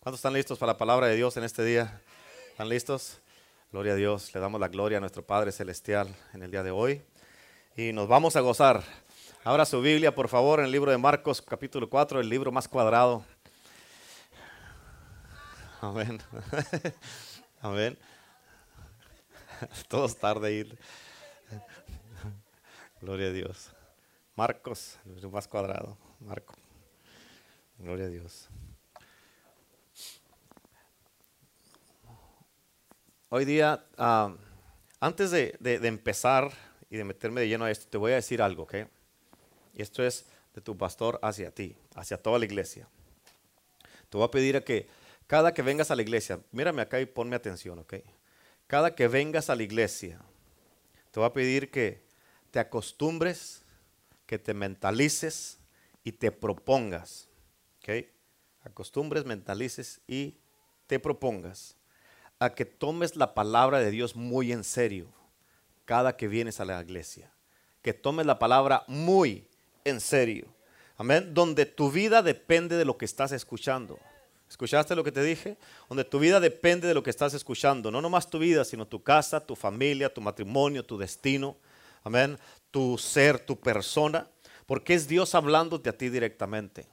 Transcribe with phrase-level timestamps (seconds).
[0.00, 2.00] ¿Cuántos están listos para la palabra de Dios en este día?
[2.50, 3.18] ¿Están listos?
[3.72, 4.32] Gloria a Dios.
[4.32, 7.02] Le damos la gloria a nuestro Padre Celestial en el día de hoy.
[7.76, 8.84] Y nos vamos a gozar.
[9.42, 12.68] Abra su Biblia, por favor, en el libro de Marcos, capítulo 4, el libro más
[12.68, 13.24] cuadrado.
[15.80, 16.22] Amén.
[17.60, 17.98] Amén.
[19.88, 20.78] Todos tarde ir.
[23.00, 23.72] Gloria a Dios.
[24.36, 25.98] Marcos, el libro más cuadrado.
[26.20, 26.54] Marco.
[27.78, 28.48] Gloria a Dios.
[33.30, 34.34] Hoy día, ah,
[35.00, 36.50] antes de, empezar
[36.88, 38.74] y de meterme de lleno a esto, te voy a decir algo, ¿ok?
[39.74, 42.88] Y esto es de tu pastor hacia ti, hacia toda la iglesia.
[44.08, 44.88] Te voy a pedir a que
[45.26, 47.96] cada que vengas a la iglesia, mírame acá y ponme atención, ¿ok?
[48.66, 50.22] Cada que vengas a la iglesia,
[51.10, 52.02] te voy a pedir que
[52.50, 53.62] te acostumbres,
[54.24, 55.58] que te mentalices
[56.02, 57.28] y te propongas,
[57.82, 58.06] ¿ok?
[58.62, 60.38] Acostumbres, mentalices y
[60.86, 61.77] te propongas
[62.38, 65.08] a que tomes la palabra de Dios muy en serio
[65.84, 67.32] cada que vienes a la iglesia.
[67.82, 69.46] Que tomes la palabra muy
[69.84, 70.46] en serio.
[70.98, 71.32] Amén.
[71.32, 73.98] Donde tu vida depende de lo que estás escuchando.
[74.50, 75.56] ¿Escuchaste lo que te dije?
[75.88, 77.90] Donde tu vida depende de lo que estás escuchando.
[77.90, 81.56] No nomás tu vida, sino tu casa, tu familia, tu matrimonio, tu destino.
[82.04, 82.38] Amén.
[82.70, 84.28] Tu ser, tu persona.
[84.66, 86.86] Porque es Dios hablándote a ti directamente.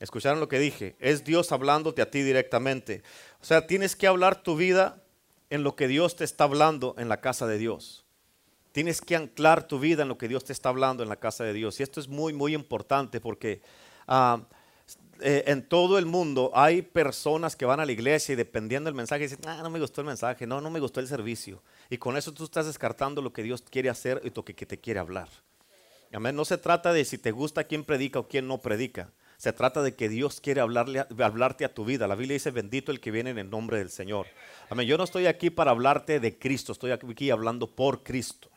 [0.00, 0.96] ¿Escucharon lo que dije?
[0.98, 3.02] Es Dios hablándote a ti directamente.
[3.40, 5.02] O sea, tienes que hablar tu vida
[5.50, 8.04] en lo que Dios te está hablando en la casa de Dios.
[8.72, 11.44] Tienes que anclar tu vida en lo que Dios te está hablando en la casa
[11.44, 11.78] de Dios.
[11.78, 13.60] Y esto es muy, muy importante porque
[14.06, 14.42] ah,
[15.22, 18.94] eh, en todo el mundo hay personas que van a la iglesia y dependiendo del
[18.94, 21.62] mensaje dicen, ah, no me gustó el mensaje, no, no me gustó el servicio.
[21.90, 24.78] Y con eso tú estás descartando lo que Dios quiere hacer y lo que, te
[24.78, 25.28] quiere hablar.
[26.12, 26.34] Amén.
[26.34, 29.10] No se trata de si te gusta quién predica o quién no predica.
[29.40, 32.06] Se trata de que Dios quiere hablarle, hablarte a tu vida.
[32.06, 34.26] La Biblia dice, bendito el que viene en el nombre del Señor.
[34.68, 34.86] Amén.
[34.86, 38.50] Yo no estoy aquí para hablarte de Cristo, estoy aquí hablando por Cristo.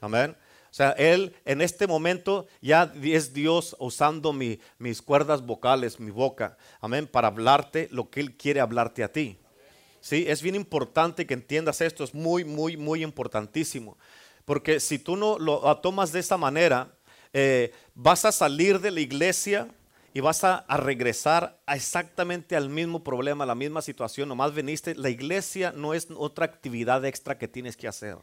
[0.00, 0.36] Amén.
[0.70, 6.56] O sea, Él en este momento ya es Dios usando mis cuerdas vocales, mi boca.
[6.80, 7.08] Amén.
[7.08, 9.40] Para hablarte lo que Él quiere hablarte a ti.
[10.00, 12.04] Sí, es bien importante que entiendas esto.
[12.04, 13.98] Es muy, muy, muy importantísimo.
[14.44, 16.94] Porque si tú no lo tomas de esa manera,
[17.32, 19.66] eh, vas a salir de la iglesia
[20.12, 24.28] y vas a, regresar a exactamente al mismo problema, a la misma situación.
[24.28, 28.16] Nomás veniste, la iglesia no es otra actividad extra que tienes que hacer.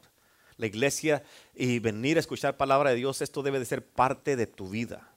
[0.58, 1.24] La iglesia
[1.56, 5.08] y venir a escuchar palabra de Dios, esto debe de ser parte de tu vida.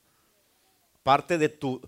[1.03, 1.81] Parte de tu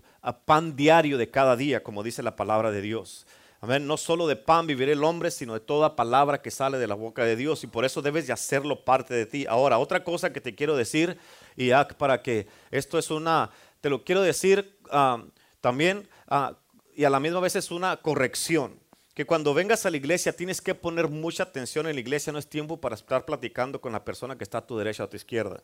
[0.45, 3.25] pan diario de cada día, como dice la palabra de Dios.
[3.61, 3.87] Amén.
[3.87, 6.95] No solo de pan vivirá el hombre, sino de toda palabra que sale de la
[6.95, 7.63] boca de Dios.
[7.63, 9.45] Y por eso debes de hacerlo parte de ti.
[9.47, 11.17] Ahora, otra cosa que te quiero decir,
[11.55, 13.51] y para que esto es una
[13.83, 15.21] te lo quiero decir ah,
[15.59, 16.57] también ah,
[16.95, 18.79] y a la misma vez es una corrección.
[19.13, 22.31] Que cuando vengas a la iglesia tienes que poner mucha atención en la iglesia.
[22.31, 25.07] No es tiempo para estar platicando con la persona que está a tu derecha o
[25.07, 25.61] a tu izquierda.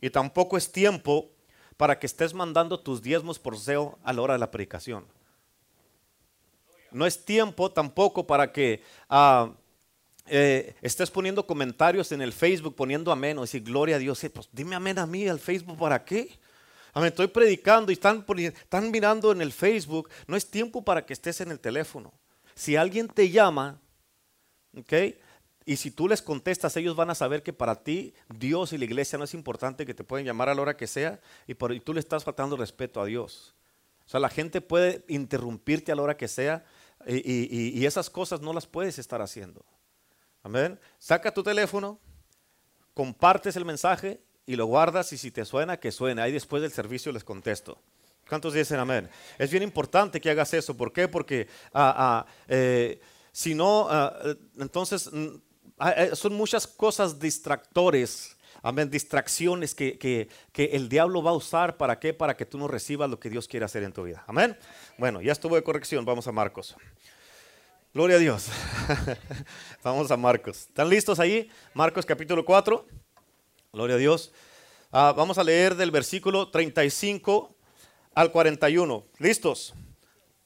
[0.00, 1.28] Y tampoco es tiempo
[1.76, 5.04] para que estés mandando tus diezmos por SEO a la hora de la predicación.
[6.90, 9.52] No es tiempo tampoco para que ah,
[10.26, 14.24] eh, estés poniendo comentarios en el Facebook, poniendo amén o decir gloria a Dios.
[14.32, 16.38] pues dime amén a mí al Facebook, ¿para qué?
[16.96, 20.08] Amén, estoy predicando y están, mirando en el Facebook.
[20.26, 22.10] No es tiempo para que estés en el teléfono.
[22.54, 23.78] Si alguien te llama,
[24.74, 24.94] ¿ok?
[25.66, 28.86] Y si tú les contestas, ellos van a saber que para ti Dios y la
[28.86, 31.92] iglesia no es importante, que te pueden llamar a la hora que sea y, tú
[31.92, 33.54] le estás faltando respeto a Dios.
[34.06, 36.64] O sea, la gente puede interrumpirte a la hora que sea
[37.06, 39.66] y, y esas cosas no las puedes estar haciendo.
[40.42, 40.80] Amén.
[40.98, 42.00] Saca tu teléfono,
[42.94, 46.22] compartes el mensaje y lo guardas y si te suena, que suene.
[46.22, 47.78] Ahí después del servicio les contesto.
[48.28, 49.08] ¿Cuántos dicen amén?
[49.38, 50.76] Es bien importante que hagas eso.
[50.76, 51.08] ¿Por qué?
[51.08, 53.00] Porque ah, ah, eh,
[53.32, 54.16] si no, ah,
[54.58, 55.26] entonces mm,
[55.80, 58.36] eh, son muchas cosas distractores.
[58.62, 61.76] Amén, distracciones que, que, que, el diablo va a usar.
[61.76, 62.14] ¿Para qué?
[62.14, 64.24] Para que tú no recibas lo que Dios quiere hacer en tu vida.
[64.26, 64.56] Amén.
[64.98, 66.04] Bueno, ya estuvo de corrección.
[66.04, 66.74] Vamos a Marcos.
[67.94, 68.48] Gloria a Dios.
[69.84, 70.66] Vamos a Marcos.
[70.66, 71.48] ¿Están listos ahí?
[71.74, 73.05] Marcos capítulo 4.
[73.76, 74.32] Gloria a Dios.
[74.90, 77.54] Ah, vamos a leer del versículo 35
[78.14, 79.04] al 41.
[79.18, 79.74] ¿Listos?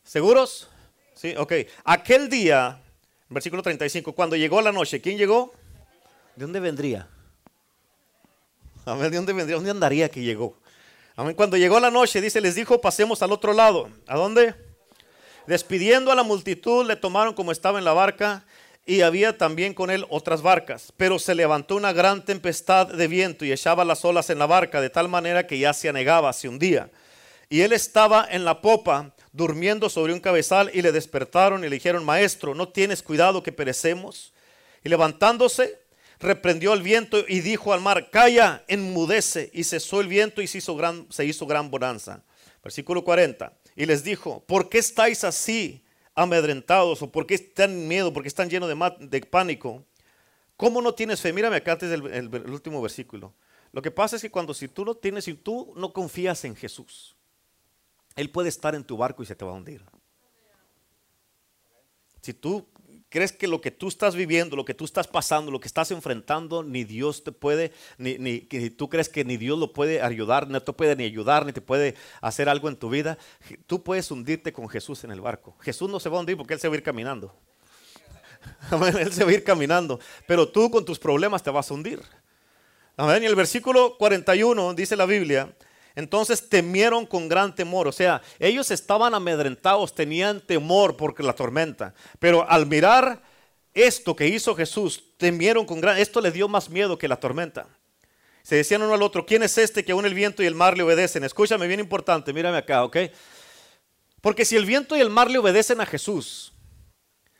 [0.03, 0.69] ¿Seguros?
[1.15, 1.53] Sí, ok.
[1.85, 2.83] Aquel día,
[3.29, 5.53] versículo 35, cuando llegó la noche, ¿quién llegó?
[6.35, 7.07] ¿De dónde vendría?
[8.85, 9.55] A ver, ¿de dónde vendría?
[9.55, 10.57] ¿Dónde andaría que llegó?
[11.15, 11.37] Amén.
[11.37, 13.91] Cuando llegó la noche, dice, les dijo, pasemos al otro lado.
[14.09, 14.57] ¿A dónde?
[15.47, 18.45] Despidiendo a la multitud, le tomaron como estaba en la barca
[18.87, 20.93] y había también con él otras barcas.
[20.97, 24.81] Pero se levantó una gran tempestad de viento y echaba las olas en la barca
[24.81, 26.91] de tal manera que ya se anegaba, se hundía.
[27.49, 31.77] Y él estaba en la popa durmiendo sobre un cabezal y le despertaron y le
[31.77, 34.33] dijeron, maestro, ¿no tienes cuidado que perecemos?
[34.83, 35.81] Y levantándose,
[36.19, 39.51] reprendió el viento y dijo al mar, calla, enmudece.
[39.53, 42.23] Y cesó el viento y se hizo gran, se hizo gran bonanza.
[42.63, 43.53] Versículo 40.
[43.77, 45.85] Y les dijo, ¿por qué estáis así
[46.23, 47.03] amedrentados?
[47.03, 48.13] ¿O por qué están en miedo?
[48.13, 49.85] ¿Por qué están llenos de, de pánico?
[50.57, 51.33] ¿Cómo no tienes fe?
[51.33, 53.35] Mírame acá antes del el último versículo.
[53.73, 56.57] Lo que pasa es que cuando si tú no tienes, si tú no confías en
[56.57, 57.17] Jesús,
[58.17, 59.85] Él puede estar en tu barco y se te va a hundir.
[62.21, 62.67] Si tú
[63.11, 65.91] crees que lo que tú estás viviendo, lo que tú estás pasando, lo que estás
[65.91, 68.41] enfrentando, ni Dios te puede, ni,
[68.71, 71.61] tú crees que ni Dios lo puede ayudar, no te puede ni ayudar, ni te
[71.61, 73.19] puede hacer algo en tu vida,
[73.67, 75.57] tú puedes hundirte con Jesús en el barco.
[75.61, 77.35] Jesús no se va a hundir porque Él se va a ir caminando.
[78.99, 82.01] Él se va a ir caminando, pero tú con tus problemas te vas a hundir.
[82.97, 83.25] Amén.
[83.25, 85.53] Y el versículo 41 dice la Biblia,
[85.95, 87.89] entonces temieron con gran temor.
[87.89, 91.95] O sea, ellos estaban amedrentados, tenían temor por la tormenta.
[92.19, 93.23] Pero al mirar
[93.75, 95.99] esto que hizo Jesús, temieron con gran...
[95.99, 97.67] Esto les dio más miedo que la tormenta.
[98.43, 100.77] Se decían uno al otro, ¿quién es este que aún el viento y el mar
[100.77, 101.25] le obedecen?
[101.25, 102.97] Escúchame, bien importante, mírame acá, ¿ok?
[104.21, 106.53] Porque si el viento y el mar le obedecen a Jesús,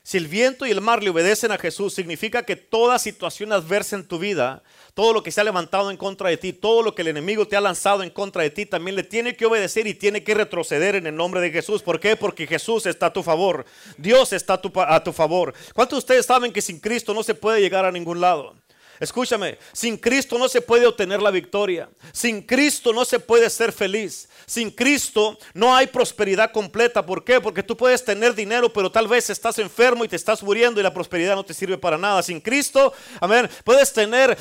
[0.03, 3.97] si el viento y el mar le obedecen a Jesús, significa que toda situación adversa
[3.97, 4.63] en tu vida,
[4.95, 7.47] todo lo que se ha levantado en contra de ti, todo lo que el enemigo
[7.47, 10.35] te ha lanzado en contra de ti, también le tiene que obedecer y tiene que
[10.35, 11.83] retroceder en el nombre de Jesús.
[11.83, 12.17] ¿Por qué?
[12.17, 13.67] Porque Jesús está a tu favor.
[13.99, 15.55] Dios está a tu, favor.
[15.75, 18.57] ¿Cuántos de ustedes saben que sin Cristo no se puede llegar a ningún lado?
[19.01, 21.89] Escúchame, sin Cristo no se puede obtener la victoria.
[22.13, 24.29] Sin Cristo no se puede ser feliz.
[24.45, 27.07] Sin Cristo no hay prosperidad completa.
[27.07, 27.41] ¿Por qué?
[27.41, 30.83] Porque tú puedes tener dinero, pero tal vez estás enfermo y te estás muriendo y
[30.83, 32.23] la prosperidad no te sirve para nada.
[32.23, 34.37] Sin Cristo, amén, puedes tener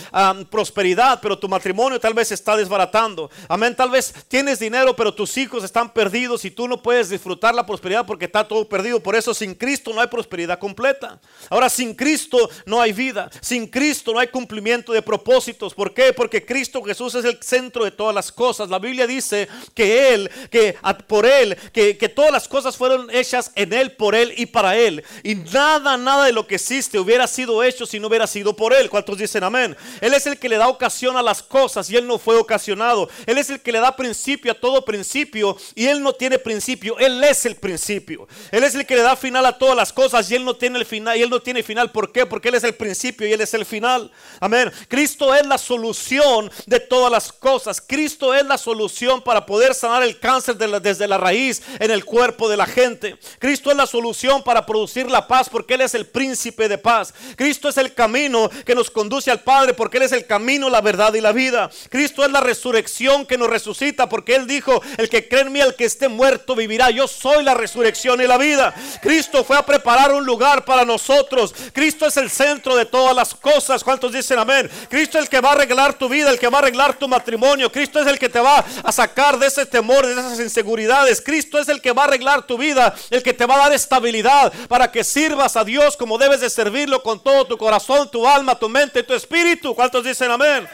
[0.50, 3.32] prosperidad, pero tu matrimonio tal vez está desbaratando.
[3.48, 7.56] Amén, tal vez tienes dinero, pero tus hijos están perdidos y tú no puedes disfrutar
[7.56, 9.00] la prosperidad porque está todo perdido.
[9.00, 11.18] Por eso sin Cristo no hay prosperidad completa.
[11.50, 13.30] Ahora, sin Cristo no hay vida.
[13.40, 15.76] Sin Cristo no hay cumplimiento cumplimiento de propósitos.
[15.76, 16.12] ¿Por qué?
[16.12, 18.68] Porque Cristo Jesús es el centro de todas las cosas.
[18.68, 20.76] La Biblia dice que Él, que
[21.06, 24.76] por Él, que, que todas las cosas fueron hechas en Él, por Él y para
[24.76, 25.04] Él.
[25.22, 28.74] Y nada, nada de lo que existe hubiera sido hecho si no hubiera sido por
[28.74, 28.90] Él.
[28.90, 29.78] ¿Cuántos dicen amén?
[30.02, 33.08] Él es el que le da ocasión a las cosas y Él no fue ocasionado.
[33.28, 36.98] Él es el que le da principio a todo principio y Él no tiene principio.
[36.98, 38.28] Él es el principio.
[38.50, 40.80] Él es el que le da final a todas las cosas y Él no tiene
[40.80, 41.16] el final.
[41.16, 41.92] Y Él no tiene final.
[41.92, 42.26] ¿Por qué?
[42.26, 44.12] Porque Él es el principio y Él es el final.
[44.40, 44.72] Amén.
[44.88, 47.82] Cristo es la solución de todas las cosas.
[47.86, 52.48] Cristo es la solución para poder sanar el cáncer desde la raíz en el cuerpo
[52.48, 53.18] de la gente.
[53.40, 57.14] Cristo es la solución para producir la paz porque Él es el príncipe de paz.
[57.36, 60.82] Cristo es el camino que nos conduce al Padre porque Él es el camino, la
[60.82, 61.70] verdad y la vida.
[61.90, 65.60] Cristo es la resurrección que nos resucita porque Él dijo, el que cree en mí,
[65.60, 66.90] el que esté muerto vivirá.
[66.92, 68.74] Yo soy la resurrección y la vida.
[69.02, 71.54] Cristo fue a preparar un lugar para nosotros.
[71.74, 73.84] Cristo es el centro de todas las cosas.
[73.84, 74.29] ¿Cuántos dicen?
[74.38, 74.70] Amén.
[74.90, 77.08] Cristo es el que va a arreglar tu vida, el que va a arreglar tu
[77.08, 77.72] matrimonio.
[77.72, 81.22] Cristo es el que te va a sacar de ese temor, de esas inseguridades.
[81.22, 83.74] Cristo es el que va a arreglar tu vida, el que te va a dar
[83.74, 88.28] estabilidad para que sirvas a Dios como debes de servirlo con todo tu corazón, tu
[88.28, 89.74] alma, tu mente tu espíritu.
[89.74, 90.68] ¿Cuántos dicen amén?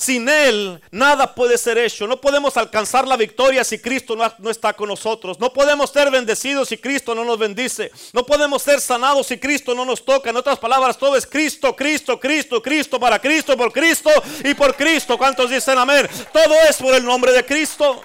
[0.00, 2.06] Sin Él nada puede ser hecho.
[2.06, 5.38] No podemos alcanzar la victoria si Cristo no, está con nosotros.
[5.38, 7.92] No podemos ser bendecidos si Cristo no nos bendice.
[8.14, 10.30] No podemos ser sanados si Cristo no nos toca.
[10.30, 14.08] En otras palabras, todo es Cristo, Cristo, Cristo, Cristo, para Cristo, por Cristo
[14.42, 15.18] y por Cristo.
[15.18, 16.08] ¿Cuántos dicen amén?
[16.32, 18.02] Todo es por el nombre de Cristo.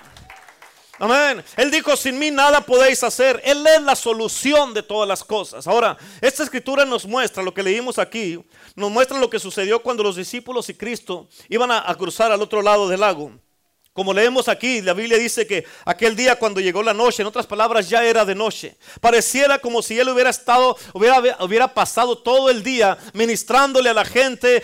[0.97, 1.43] Amén.
[1.57, 3.41] Él dijo, sin mí nada podéis hacer.
[3.43, 5.67] Él es la solución de todas las cosas.
[5.67, 8.41] Ahora, esta escritura nos muestra lo que leímos aquí,
[8.75, 12.61] nos muestra lo que sucedió cuando los discípulos y Cristo iban a, cruzar al otro
[12.61, 13.31] lado del lago.
[13.91, 17.47] Como leemos aquí, la Biblia dice que aquel día cuando llegó la noche, en otras
[17.47, 18.77] palabras, ya era de noche.
[18.99, 24.03] Pareciera como si él hubiera estado, hubiera, hubiera pasado todo el día ministrándole a la
[24.03, 24.61] gente,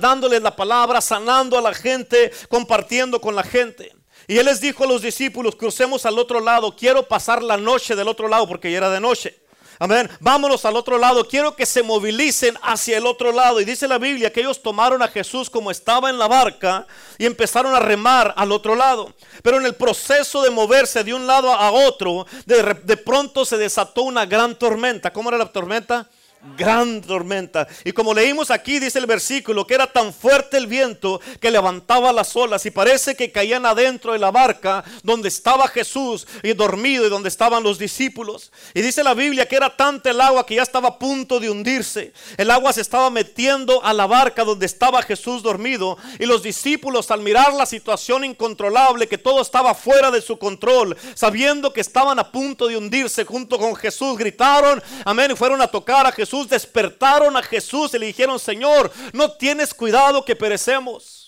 [0.00, 3.92] dándole la palabra, sanando a la gente, compartiendo con la gente.
[4.26, 7.96] Y él les dijo a los discípulos, crucemos al otro lado, quiero pasar la noche
[7.96, 9.42] del otro lado porque ya era de noche.
[9.82, 10.08] Amén.
[10.20, 11.26] Vámonos al otro lado.
[11.26, 13.60] Quiero que se movilicen hacia el otro lado.
[13.60, 16.86] Y dice la Biblia que ellos tomaron a Jesús como estaba en la barca
[17.18, 19.12] y empezaron a remar al otro lado.
[19.42, 23.56] Pero en el proceso de moverse de un lado a otro, de, de pronto se
[23.56, 25.12] desató una gran tormenta.
[25.12, 26.08] ¿Cómo era la tormenta?
[26.56, 27.68] Gran tormenta.
[27.84, 32.12] Y como leímos aquí, dice el versículo, que era tan fuerte el viento que levantaba
[32.12, 37.06] las olas y parece que caían adentro de la barca donde estaba Jesús y dormido
[37.06, 38.50] y donde estaban los discípulos.
[38.74, 41.48] Y dice la Biblia que era tanta el agua que ya estaba a punto de
[41.48, 42.12] hundirse.
[42.36, 47.10] El agua se estaba metiendo a la barca donde estaba Jesús dormido y los discípulos
[47.10, 52.18] al mirar la situación incontrolable, que todo estaba fuera de su control, sabiendo que estaban
[52.18, 56.31] a punto de hundirse junto con Jesús, gritaron, amén, y fueron a tocar a Jesús
[56.48, 61.21] despertaron a Jesús y le dijeron, Señor, no tienes cuidado que perecemos.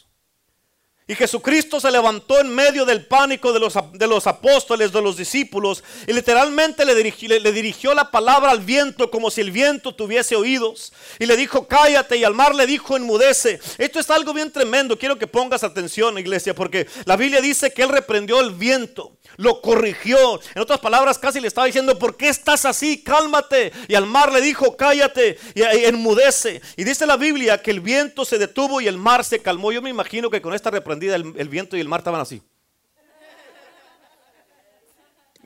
[1.07, 5.19] Y Jesucristo se levantó en medio del pánico de los, de los apóstoles, de los
[5.19, 9.95] discípulos, y literalmente le dirigió, le, dirigió, la palabra al viento como si el viento
[9.95, 10.95] tuviese oídos.
[11.19, 13.61] Y le dijo, cállate, y al mar le dijo, enmudece.
[13.77, 17.83] Esto es algo bien tremendo, quiero que pongas atención, iglesia, porque la Biblia dice que
[17.83, 20.41] él reprendió el viento lo corrigió.
[20.55, 23.03] En otras palabras, casi le estaba diciendo, ¿por qué estás así?
[23.03, 23.73] Cálmate.
[23.89, 26.61] Y al mar le dijo, cállate y, enmudece.
[26.77, 29.73] Y dice la Biblia que el viento se detuvo y el mar se calmó.
[29.73, 30.71] Yo me imagino que con esta
[31.03, 32.43] el, viento y el mar estaban así.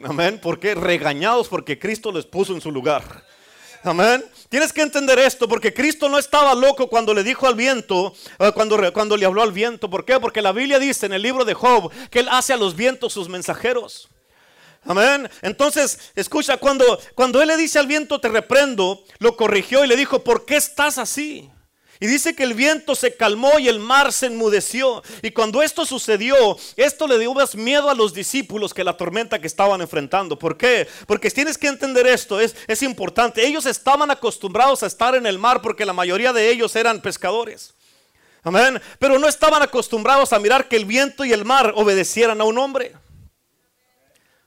[0.03, 0.41] Amén.
[0.41, 0.75] ¿Por qué?
[0.75, 3.25] Regañados porque Cristo les puso en su lugar.
[3.83, 4.25] Amén.
[4.49, 8.51] Tienes que entender esto porque Cristo no estaba loco cuando le dijo al viento, eh,
[8.55, 9.91] cuando, cuando le habló al viento.
[9.91, 10.19] ¿Por qué?
[10.21, 13.13] Porque la Biblia dice en el libro de Job que él hace a los vientos
[13.13, 14.09] sus mensajeros.
[14.85, 15.29] Amén.
[15.43, 19.97] Entonces, escucha, cuando, cuando él le dice al viento, te reprendo, lo corrigió y le
[19.97, 21.51] dijo, ¿por qué estás así?
[22.01, 25.03] Y dice que el viento se calmó y el mar se enmudeció.
[25.23, 29.41] Y cuando esto sucedió, esto le dio más miedo a los discípulos que la tormenta
[29.41, 30.39] que estaban enfrentando.
[30.39, 30.87] ¿Por qué?
[31.07, 33.47] Porque tienes que entender esto, es, es importante.
[33.47, 37.75] Ellos estaban acostumbrados a estar en el mar porque la mayoría de ellos eran pescadores.
[38.43, 38.81] Amén.
[38.99, 42.59] Pero no estaban acostumbrados a mirar que el viento y el mar obedecieran a un
[42.59, 42.95] hombre.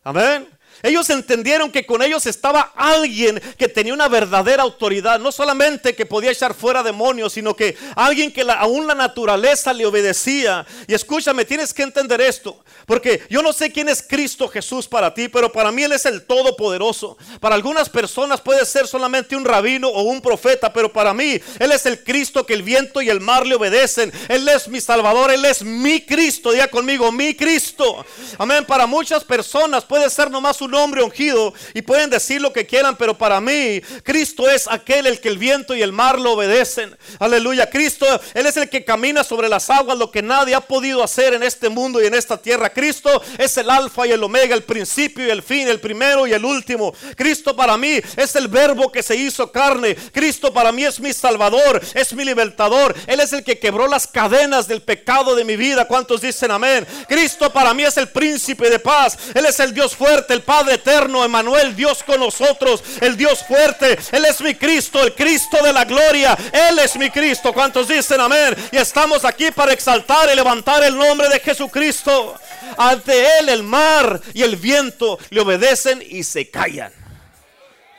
[0.03, 0.47] Amén.
[0.83, 6.05] Ellos entendieron que con ellos estaba alguien que tenía una verdadera autoridad, no solamente que
[6.05, 10.65] podía echar fuera demonios, sino que alguien que aún la naturaleza le obedecía.
[10.87, 15.13] Y escúchame, tienes que entender esto, porque yo no sé quién es Cristo Jesús para
[15.13, 17.17] ti, pero para mí Él es el Todopoderoso.
[17.39, 21.71] Para algunas personas puede ser solamente un rabino o un profeta, pero para mí Él
[21.71, 24.11] es el Cristo que el viento y el mar le obedecen.
[24.27, 26.51] Él es mi Salvador, Él es mi Cristo.
[26.51, 28.05] Diga conmigo, mi Cristo.
[28.37, 28.65] Amén.
[28.65, 32.95] Para muchas personas puede ser nomás un hombre ungido y pueden decir lo que quieran,
[32.97, 36.95] pero para mí Cristo es aquel el que el viento y el mar lo obedecen.
[37.19, 37.69] Aleluya.
[37.69, 41.33] Cristo, Él es el que camina sobre las aguas, lo que nadie ha podido hacer
[41.33, 42.69] en este mundo y en esta tierra.
[42.69, 46.33] Cristo es el alfa y el omega, el principio y el fin, el primero y
[46.33, 46.93] el último.
[47.15, 49.95] Cristo para mí es el verbo que se hizo carne.
[50.11, 52.95] Cristo para mí es mi salvador, es mi libertador.
[53.07, 55.85] Él es el que quebró las cadenas del pecado de mi vida.
[55.85, 56.85] ¿Cuántos dicen amén?
[57.07, 59.17] Cristo para mí es el príncipe de paz.
[59.33, 63.97] Él es el Dios fuerte, el Padre eterno, Emanuel, Dios con nosotros, el Dios fuerte.
[64.11, 66.37] Él es mi Cristo, el Cristo de la gloria.
[66.51, 67.53] Él es mi Cristo.
[67.53, 68.55] ¿Cuántos dicen amén?
[68.71, 72.35] Y estamos aquí para exaltar y levantar el nombre de Jesucristo.
[72.77, 76.91] Ante él el mar y el viento le obedecen y se callan.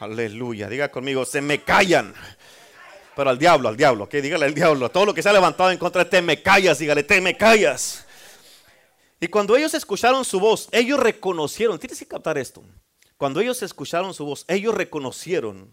[0.00, 0.68] Aleluya.
[0.68, 2.14] Diga conmigo, se me callan.
[3.14, 5.70] Pero al diablo, al diablo, que dígale al diablo, todo lo que se ha levantado
[5.70, 8.01] en contra de te me callas, dígale, te me callas.
[9.22, 12.64] Y cuando ellos escucharon su voz, ellos reconocieron, tienes que captar esto.
[13.16, 15.70] Cuando ellos escucharon su voz, ellos reconocieron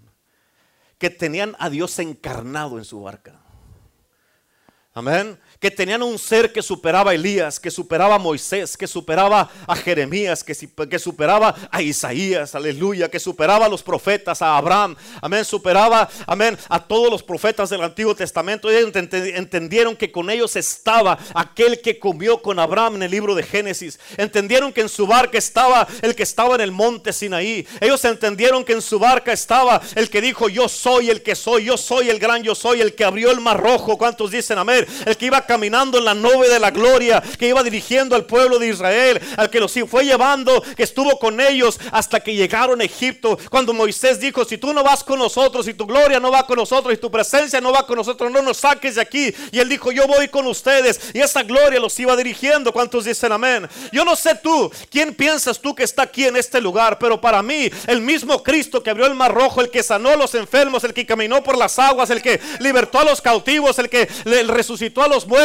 [1.00, 3.42] que tenían a Dios encarnado en su barca.
[4.94, 9.50] Amén que tenían un ser que superaba a Elías, que superaba a Moisés, que superaba
[9.68, 10.56] a Jeremías, que,
[10.90, 16.58] que superaba a Isaías, aleluya, que superaba a los profetas, a Abraham, amén, superaba, amén,
[16.70, 18.70] a todos los profetas del Antiguo Testamento.
[18.70, 23.44] Ellos entendieron que con ellos estaba aquel que comió con Abraham en el libro de
[23.44, 24.00] Génesis.
[24.16, 27.68] Entendieron que en su barca estaba el que estaba en el monte Sinaí.
[27.82, 31.66] Ellos entendieron que en su barca estaba el que dijo, yo soy el que soy,
[31.66, 33.98] yo soy el gran yo soy, el que abrió el mar rojo.
[33.98, 34.86] ¿Cuántos dicen amén?
[35.06, 38.60] El que iba caminando en la nube de la gloria, que iba dirigiendo al pueblo
[38.60, 42.84] de Israel, al que los fue llevando, que estuvo con ellos hasta que llegaron a
[42.84, 43.36] Egipto.
[43.50, 46.58] Cuando Moisés dijo, si tú no vas con nosotros, y tu gloria no va con
[46.58, 49.34] nosotros, y tu presencia no va con nosotros, no nos saques de aquí.
[49.52, 51.00] Y él dijo, yo voy con ustedes.
[51.14, 52.72] Y esa gloria los iba dirigiendo.
[52.72, 53.68] ¿Cuántos dicen amén?
[53.92, 57.00] Yo no sé tú, ¿quién piensas tú que está aquí en este lugar?
[57.00, 60.16] Pero para mí, el mismo Cristo que abrió el mar rojo, el que sanó a
[60.16, 63.90] los enfermos, el que caminó por las aguas, el que libertó a los cautivos, el
[63.90, 64.08] que
[64.48, 65.39] resucitó a los muertos,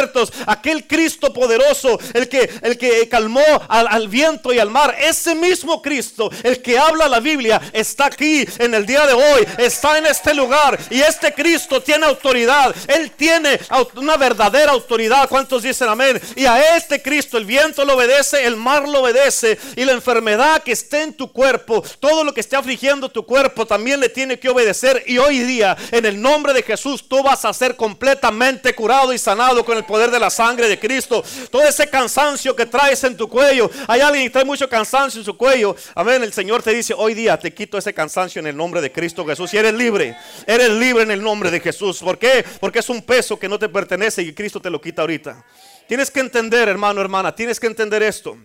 [0.46, 5.34] aquel Cristo poderoso, el que, el que calmó al, al viento y al mar, ese
[5.34, 9.98] mismo Cristo, el que habla la Biblia, está aquí en el día de hoy, está
[9.98, 13.60] en este lugar y este Cristo tiene autoridad, Él tiene
[13.94, 15.28] una verdadera autoridad.
[15.28, 16.20] ¿Cuántos dicen amén?
[16.36, 20.62] Y a este Cristo el viento lo obedece, el mar lo obedece y la enfermedad
[20.62, 24.38] que esté en tu cuerpo, todo lo que esté afligiendo tu cuerpo también le tiene
[24.38, 25.02] que obedecer.
[25.06, 29.18] Y hoy día, en el nombre de Jesús, tú vas a ser completamente curado y
[29.18, 31.22] sanado con el poder de la sangre de Cristo.
[31.50, 35.24] Todo ese cansancio que traes en tu cuello, hay alguien que trae mucho cansancio en
[35.24, 35.76] su cuello.
[35.94, 36.22] Amén.
[36.22, 39.24] El Señor te dice, hoy día te quito ese cansancio en el nombre de Cristo
[39.24, 40.16] Jesús y eres libre.
[40.46, 41.98] Eres libre en el nombre de Jesús.
[42.00, 42.44] ¿Por qué?
[42.60, 45.44] Porque es un peso que no te pertenece y Cristo te lo quita ahorita.
[45.86, 48.36] Tienes que entender, hermano, hermana, tienes que entender esto.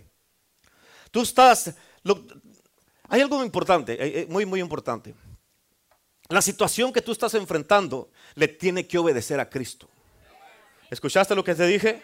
[1.12, 1.74] Tú estás...
[3.08, 5.14] hay algo importante, eh, eh, muy, muy importante.
[6.30, 9.90] La situación que tú estás enfrentando le tiene que obedecer a Cristo.
[10.90, 12.02] ¿Escuchaste lo que te dije?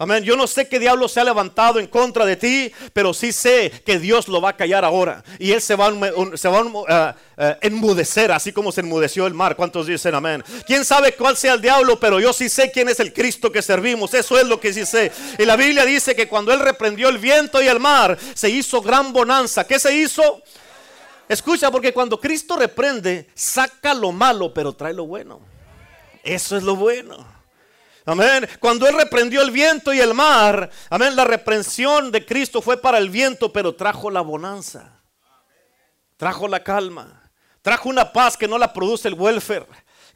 [0.00, 0.22] Amén.
[0.22, 3.72] Yo no sé qué diablo se ha levantado en contra de ti, pero sí sé
[3.84, 5.24] que Dios lo va a callar ahora.
[5.40, 7.14] Y Él se va, a uh, uh,
[7.60, 9.56] enmudecer, así como se enmudeció el mar.
[9.56, 10.44] ¿Cuántos dicen amén?
[10.68, 11.98] ¿Quién sabe cuál sea el diablo?
[11.98, 14.14] Pero yo sí sé quién es el Cristo que servimos.
[14.14, 15.10] Eso es lo que sí sé.
[15.36, 18.80] Y la Biblia dice que cuando Él reprendió el viento y el mar, se hizo
[18.80, 19.66] gran bonanza.
[19.66, 20.42] ¿Qué se hizo?
[21.28, 25.40] Escucha, porque cuando Cristo reprende, saca lo malo, pero trae lo bueno.
[26.22, 27.27] Eso es lo bueno.
[28.08, 28.48] Amén.
[28.58, 32.96] Cuando Él reprendió el viento y el mar, amén, la reprensión de Cristo fue para
[32.96, 35.02] el viento, pero trajo la bonanza.
[36.16, 37.30] Trajo la calma.
[37.60, 39.66] Trajo una paz que no la produce el welfare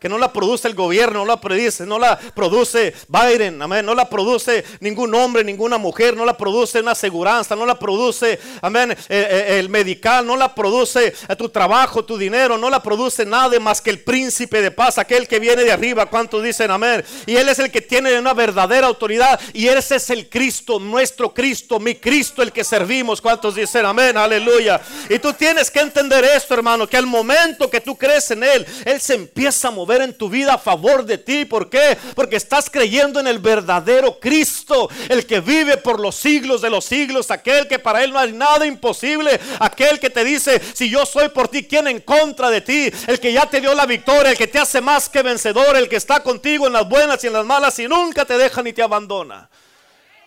[0.02, 3.94] que no la produce el gobierno, no la produce, no la produce Biden, amén, no
[3.94, 8.90] la produce ningún hombre, ninguna mujer, no la produce una aseguranza, no la produce, amén,
[8.90, 13.25] eh, eh, el medical, no la produce eh, tu trabajo, tu dinero, no la produce
[13.25, 17.04] nada más que el príncipe de paz, aquel que viene de arriba, ¿cuántos dicen amén?
[17.25, 21.32] Y él es el que tiene una verdadera autoridad y ese es el Cristo, nuestro
[21.32, 24.16] Cristo, mi Cristo, el que servimos, ¿cuántos dicen amén?
[24.16, 24.80] Aleluya.
[25.09, 28.66] Y tú tienes que entender esto, hermano, que al momento que tú crees en Él,
[28.85, 31.44] Él se empieza a mover en tu vida a favor de ti.
[31.44, 31.99] ¿Por qué?
[32.14, 36.84] Porque estás creyendo en el verdadero Cristo, el que vive por los siglos de los
[36.84, 41.04] siglos, aquel que para él no hay nada imposible, aquel que te dice, si yo
[41.04, 42.90] soy por ti, ¿quién en contra de ti?
[43.06, 45.88] El que ya te dio la victoria, el que te hace más que vencedor, el
[45.88, 48.72] que está contigo en las buenas y en las malas y nunca te deja ni
[48.72, 49.50] te abandona.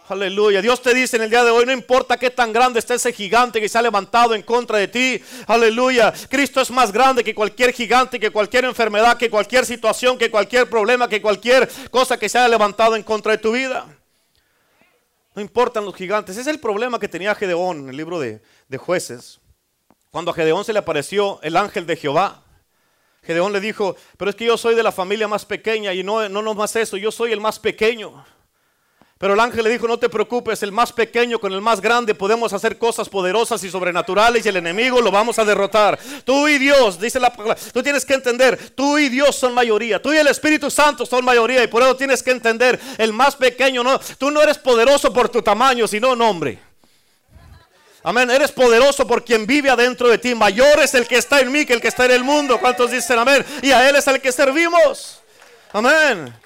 [0.08, 0.62] Aleluya.
[0.62, 3.12] Dios te dice en el día de hoy, no importa qué tan grande esté ese
[3.12, 5.20] gigante que se ha levantado en contra de ti.
[5.48, 6.14] Aleluya.
[6.30, 10.70] Cristo es más grande que cualquier gigante, que cualquier enfermedad, que cualquier situación, que cualquier
[10.70, 13.88] problema, que cualquier cosa que se haya levantado en contra de tu vida.
[15.34, 16.38] No importan los gigantes.
[16.38, 18.42] Ese es el problema que tenía Gedeón en el libro de,
[18.78, 19.40] jueces.
[20.12, 22.44] Cuando a Gedeón se le apareció el ángel de Jehová.
[23.24, 26.30] Gedeón le dijo, pero es que yo soy de la familia más pequeña y no,
[26.30, 28.24] no, no más eso, yo soy el más pequeño.
[29.18, 32.14] Pero el ángel le dijo, no te preocupes, el más pequeño con el más grande
[32.14, 35.98] podemos hacer cosas poderosas y sobrenaturales y el enemigo lo vamos a derrotar.
[36.26, 40.02] Tú y Dios, dice la palabra, tú tienes que entender, tú y Dios son mayoría,
[40.02, 43.38] tú y el Espíritu Santo son mayoría y por eso tienes que entender, el más
[43.38, 46.60] pequeño, no, tú no eres poderoso por tu tamaño, sino nombre.
[48.04, 50.36] Amén, eres poderoso por quien vive adentro de ti.
[50.36, 52.60] Mayor es el que está en mí que el que está en el mundo.
[52.60, 53.46] ¿Cuántos dicen amén?
[53.62, 55.22] Y a Él es el que servimos.
[55.72, 56.45] Amén.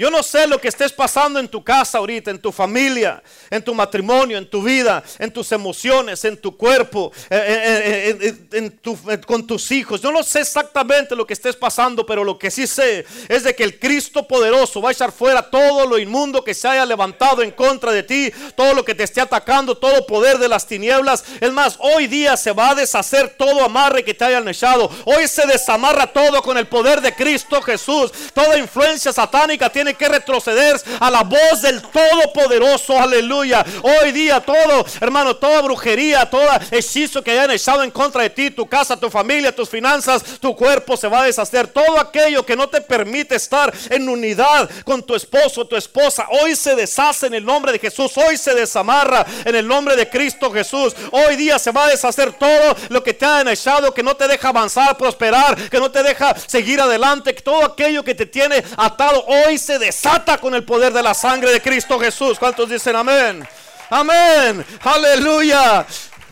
[0.00, 3.62] Yo no sé lo que estés pasando en tu casa ahorita, en tu familia, en
[3.62, 9.46] tu matrimonio, en tu vida, en tus emociones, en tu cuerpo, eh, eh, eh, con
[9.46, 10.00] tus hijos.
[10.00, 13.54] Yo no sé exactamente lo que estés pasando, pero lo que sí sé es de
[13.54, 17.42] que el Cristo poderoso va a echar fuera todo lo inmundo que se haya levantado
[17.42, 21.24] en contra de ti, todo lo que te esté atacando, todo poder de las tinieblas.
[21.42, 24.90] Es más, hoy día se va a deshacer todo amarre que te hayan echado.
[25.04, 28.10] Hoy se desamarra todo con el poder de Cristo Jesús.
[28.32, 32.98] Toda influencia satánica tiene que retroceder a la voz del Todopoderoso.
[32.98, 33.64] Aleluya.
[33.82, 38.50] Hoy día todo, hermano, toda brujería, todo hechizo que hayan echado en contra de ti,
[38.50, 41.68] tu casa, tu familia, tus finanzas, tu cuerpo se va a deshacer.
[41.68, 46.56] Todo aquello que no te permite estar en unidad con tu esposo, tu esposa, hoy
[46.56, 48.12] se deshace en el nombre de Jesús.
[48.16, 50.94] Hoy se desamarra en el nombre de Cristo Jesús.
[51.10, 54.28] Hoy día se va a deshacer todo lo que te han echado, que no te
[54.28, 59.24] deja avanzar, prosperar, que no te deja seguir adelante, todo aquello que te tiene atado,
[59.26, 62.38] hoy se desata con el poder de la sangre de Cristo Jesús.
[62.38, 63.46] ¿Cuántos dicen amén?
[63.88, 64.64] Amén.
[64.82, 65.86] Aleluya.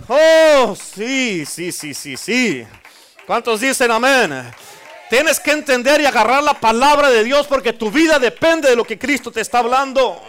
[0.08, 2.66] Oh, sí, sí, sí, sí, sí.
[3.26, 4.50] ¿Cuántos dicen amén?
[5.10, 8.84] Tienes que entender y agarrar la palabra de Dios porque tu vida depende de lo
[8.84, 10.20] que Cristo te está hablando.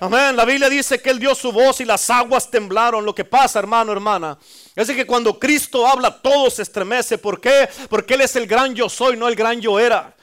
[0.00, 0.34] Amén.
[0.34, 3.04] La Biblia dice que Él dio su voz y las aguas temblaron.
[3.04, 4.38] Lo que pasa, hermano, hermana,
[4.74, 7.18] es que cuando Cristo habla, todo se estremece.
[7.18, 7.68] ¿Por qué?
[7.88, 10.14] Porque Él es el gran yo soy, no el gran yo era.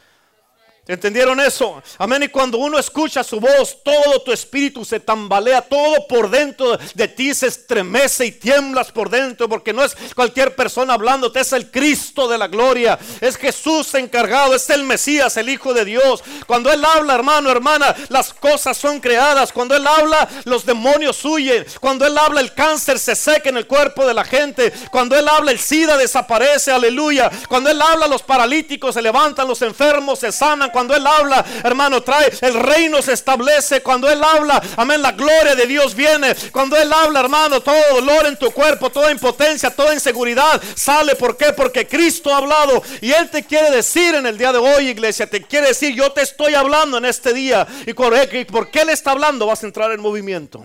[0.87, 1.81] ¿Entendieron eso?
[1.97, 2.23] Amén.
[2.23, 7.07] Y cuando uno escucha su voz, todo tu espíritu se tambalea, todo por dentro de
[7.09, 11.69] ti se estremece y tiemblas por dentro, porque no es cualquier persona hablándote, es el
[11.69, 16.23] Cristo de la gloria, es Jesús encargado, es el Mesías, el Hijo de Dios.
[16.45, 19.51] Cuando Él habla, hermano, hermana, las cosas son creadas.
[19.51, 21.65] Cuando Él habla, los demonios huyen.
[21.81, 24.71] Cuando Él habla, el cáncer se seca en el cuerpo de la gente.
[24.89, 27.29] Cuando Él habla, el SIDA desaparece, aleluya.
[27.49, 32.03] Cuando Él habla, los paralíticos se levantan, los enfermos se sanan cuando Él habla, hermano,
[32.03, 33.81] trae, el reino se establece.
[33.81, 36.35] Cuando Él habla, amén, la gloria de Dios viene.
[36.51, 41.15] Cuando Él habla, hermano, todo dolor en tu cuerpo, toda impotencia, toda inseguridad sale.
[41.15, 41.51] ¿Por qué?
[41.51, 42.83] Porque Cristo ha hablado.
[43.01, 46.11] Y Él te quiere decir en el día de hoy, iglesia, te quiere decir, yo
[46.11, 47.65] te estoy hablando en este día.
[47.87, 50.63] Y por qué Él está hablando, vas a entrar en movimiento.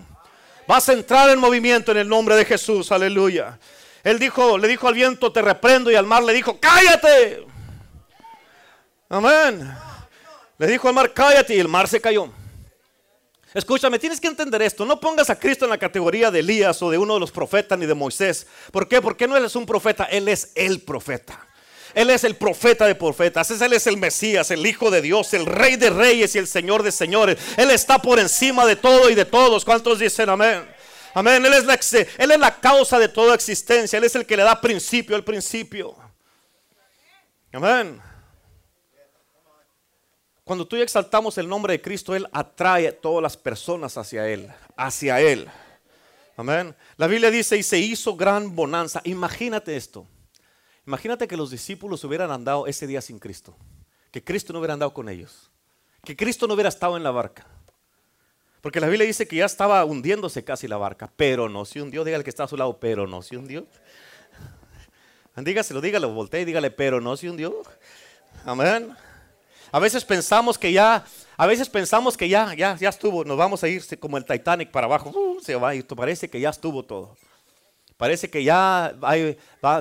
[0.69, 3.59] Vas a entrar en movimiento en el nombre de Jesús, aleluya.
[4.05, 7.47] Él dijo, le dijo al viento, te reprendo, y al mar le dijo, cállate.
[9.09, 9.75] Amén.
[10.63, 12.31] Le dijo al mar, cállate y el mar se cayó.
[13.53, 14.85] Escúchame, tienes que entender esto.
[14.85, 17.77] No pongas a Cristo en la categoría de Elías o de uno de los profetas
[17.77, 18.47] ni de Moisés.
[18.71, 19.03] ¿Por qué?
[19.03, 21.49] Porque no él es un profeta, él es el profeta.
[21.95, 23.51] Él es el profeta de profetas.
[23.61, 26.85] Él es el Mesías, el Hijo de Dios, el Rey de Reyes y el Señor
[26.85, 27.39] de Señores.
[27.57, 29.65] Él está por encima de todo y de todos.
[29.65, 30.65] ¿Cuántos dicen amén?
[31.13, 31.45] Amén.
[31.45, 31.75] Él es la,
[32.19, 33.97] él es la causa de toda existencia.
[33.97, 35.97] Él es el que le da principio al principio.
[37.53, 38.12] Amén.
[40.45, 44.29] Cuando tú y exaltamos el nombre de Cristo, Él atrae a todas las personas hacia
[44.29, 45.49] Él, hacia Él.
[46.37, 46.75] Amén.
[46.97, 49.01] La Biblia dice, y se hizo gran bonanza.
[49.05, 50.07] Imagínate esto.
[50.87, 53.57] Imagínate que los discípulos hubieran andado ese día sin Cristo.
[54.11, 55.51] Que Cristo no hubiera andado con ellos.
[56.05, 57.47] Que Cristo no hubiera estado en la barca.
[58.61, 62.03] Porque la Biblia dice que ya estaba hundiéndose casi la barca, pero no se hundió.
[62.03, 63.67] Dígale que está a su lado, pero no se hundió.
[65.37, 67.63] Dígaselo, dígalo, voltee y dígale, pero no se hundió.
[68.45, 68.95] Amén.
[69.73, 71.03] A veces pensamos que ya,
[71.35, 74.71] a veces pensamos que ya, ya, ya estuvo, nos vamos a ir como el Titanic
[74.71, 77.17] para abajo, uh, se va y parece que ya estuvo todo.
[77.97, 78.95] Parece que ya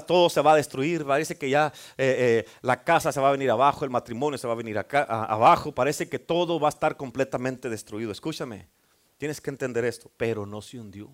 [0.07, 3.31] todo se va a destruir, parece que ya eh, eh, la casa se va a
[3.31, 6.95] venir abajo, el matrimonio se va a venir abajo, parece que todo va a estar
[6.95, 8.11] completamente destruido.
[8.11, 8.69] Escúchame,
[9.17, 11.11] tienes que entender esto, pero no se hundió.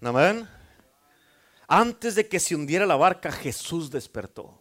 [0.00, 0.48] Amén.
[1.68, 4.58] Antes de que se hundiera la barca, Jesús despertó.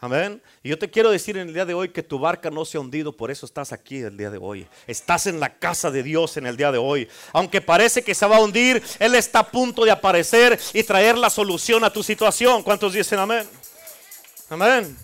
[0.00, 0.42] Amén.
[0.62, 2.76] Y yo te quiero decir en el día de hoy que tu barca no se
[2.76, 4.66] ha hundido, por eso estás aquí el día de hoy.
[4.86, 7.08] Estás en la casa de Dios en el día de hoy.
[7.32, 11.18] Aunque parece que se va a hundir, Él está a punto de aparecer y traer
[11.18, 12.62] la solución a tu situación.
[12.62, 13.48] ¿Cuántos dicen amén?
[14.50, 14.96] Amén.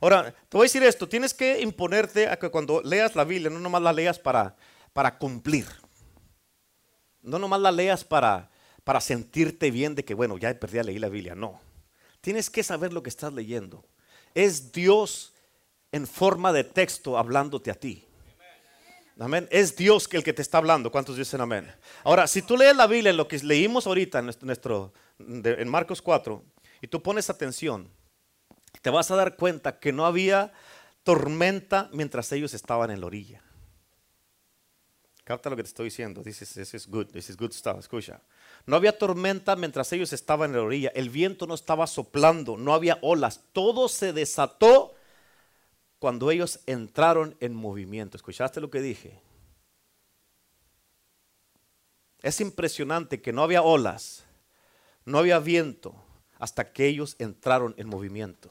[0.00, 3.50] Ahora, te voy a decir esto, tienes que imponerte a que cuando leas la Biblia,
[3.50, 4.56] no nomás la leas para,
[4.92, 5.66] para cumplir.
[7.22, 8.50] No nomás la leas para,
[8.84, 11.34] para sentirte bien de que, bueno, ya perdí a leer la Biblia.
[11.34, 11.60] No.
[12.20, 13.84] Tienes que saber lo que estás leyendo.
[14.34, 15.32] Es Dios
[15.90, 18.06] en forma de texto hablándote a ti.
[19.18, 19.46] Amén.
[19.50, 20.90] Es Dios el que te está hablando.
[20.90, 21.70] ¿Cuántos dicen amén?
[22.02, 26.02] Ahora, si tú lees la Biblia, en lo que leímos ahorita en, nuestro, en Marcos
[26.02, 26.42] 4,
[26.80, 27.88] y tú pones atención,
[28.80, 30.52] te vas a dar cuenta que no había
[31.04, 33.42] tormenta mientras ellos estaban en la orilla.
[35.24, 36.22] Capta lo que te estoy diciendo.
[36.22, 37.06] This is, this is good.
[37.06, 37.78] This is good stuff.
[37.78, 38.20] Escucha.
[38.66, 40.92] No había tormenta mientras ellos estaban en la orilla.
[40.94, 42.56] El viento no estaba soplando.
[42.56, 43.40] No había olas.
[43.52, 44.94] Todo se desató
[46.00, 48.16] cuando ellos entraron en movimiento.
[48.16, 49.20] ¿Escuchaste lo que dije?
[52.20, 54.24] Es impresionante que no había olas.
[55.04, 55.94] No había viento
[56.38, 58.50] hasta que ellos entraron en movimiento.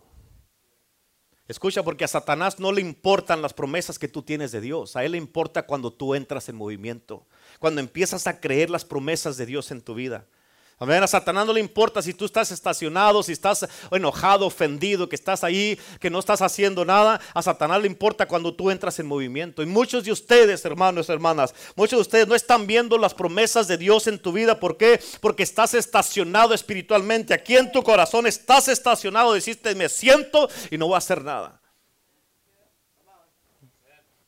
[1.48, 4.96] Escucha, porque a Satanás no le importan las promesas que tú tienes de Dios.
[4.96, 7.26] A él le importa cuando tú entras en movimiento,
[7.60, 10.26] cuando empiezas a creer las promesas de Dios en tu vida.
[10.82, 15.44] A Satanás no le importa si tú estás estacionado, si estás enojado, ofendido, que estás
[15.44, 17.22] ahí, que no estás haciendo nada.
[17.36, 19.62] A Satanás le importa cuando tú entras en movimiento.
[19.62, 23.78] Y muchos de ustedes, hermanos, hermanas, muchos de ustedes no están viendo las promesas de
[23.78, 24.60] Dios en tu vida.
[24.60, 25.00] ¿Por qué?
[25.20, 27.36] Porque estás estacionado espiritualmente.
[27.36, 29.34] Aquí en tu corazón estás estacionado.
[29.34, 31.61] Deciste, me siento y no voy a hacer nada.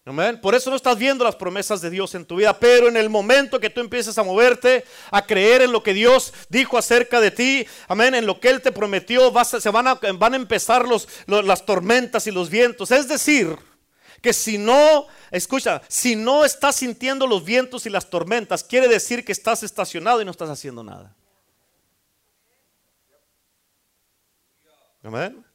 [0.05, 0.41] Amén.
[0.41, 3.09] Por eso no estás viendo las promesas de Dios en tu vida, pero en el
[3.09, 7.31] momento que tú empieces a moverte, a creer en lo que Dios dijo acerca de
[7.31, 11.07] ti, amén, en lo que Él te prometió, se van a, van a empezar los,
[11.25, 12.91] las tormentas y los vientos.
[12.91, 13.57] Es decir,
[14.21, 19.23] que si no, escucha, si no estás sintiendo los vientos y las tormentas, quiere decir
[19.23, 21.15] que estás estacionado y no estás haciendo nada.
[25.01, 25.45] Amén.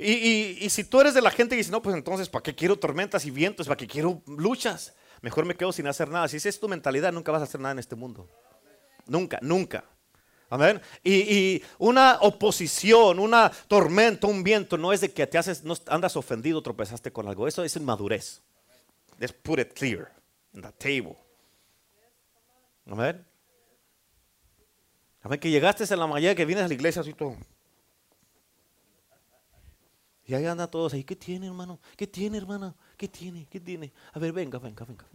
[0.00, 2.78] Y, si tú eres de la gente que dice, no, pues entonces, ¿para qué quiero
[2.78, 3.66] tormentas y vientos?
[3.66, 4.94] ¿Para qué quiero luchas?
[5.22, 6.28] Mejor me quedo sin hacer nada.
[6.28, 8.28] Si esa es tu mentalidad, nunca vas a hacer nada en este mundo.
[9.06, 9.84] Nunca, nunca.
[10.50, 10.80] Amén.
[11.02, 16.16] Y, una oposición, una tormenta, un viento, no es de que te haces, no andas
[16.16, 17.48] ofendido, tropezaste con algo.
[17.48, 18.40] Eso es inmadurez.
[19.18, 20.12] Let's put it clear
[20.54, 21.16] in the table.
[22.86, 23.26] Amén.
[25.22, 25.40] Amén.
[25.40, 27.36] Que llegaste en la mañana, que vienes a la iglesia así todo.
[30.28, 31.02] Y ahí andan todos ahí.
[31.04, 31.80] ¿Qué tiene, hermano?
[31.96, 32.74] ¿Qué tiene, hermana?
[32.98, 33.46] ¿Qué tiene?
[33.50, 33.90] ¿Qué tiene?
[34.12, 35.06] A ver, venga, venga, venga.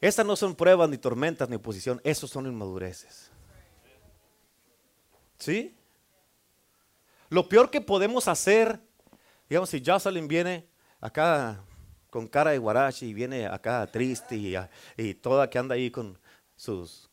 [0.00, 2.00] Estas no son pruebas, ni tormentas, ni oposición.
[2.02, 3.30] Esos son inmadureces.
[5.38, 5.76] ¿Sí?
[7.28, 8.80] Lo peor que podemos hacer,
[9.48, 10.68] digamos, si Jocelyn viene
[11.00, 11.64] acá
[12.10, 14.56] con cara de guarache y viene acá triste y,
[14.96, 16.18] y toda que anda ahí con
[16.56, 17.08] sus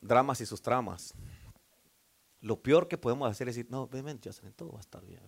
[0.00, 1.14] dramas y sus tramas.
[2.46, 5.20] Lo peor que podemos hacer es decir, no, ven, Jocelyn, todo va a estar bien.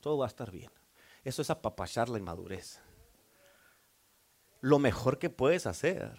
[0.00, 0.70] todo va a estar bien.
[1.22, 2.80] Eso es apapachar la inmadurez
[4.60, 6.12] lo mejor que puedes hacer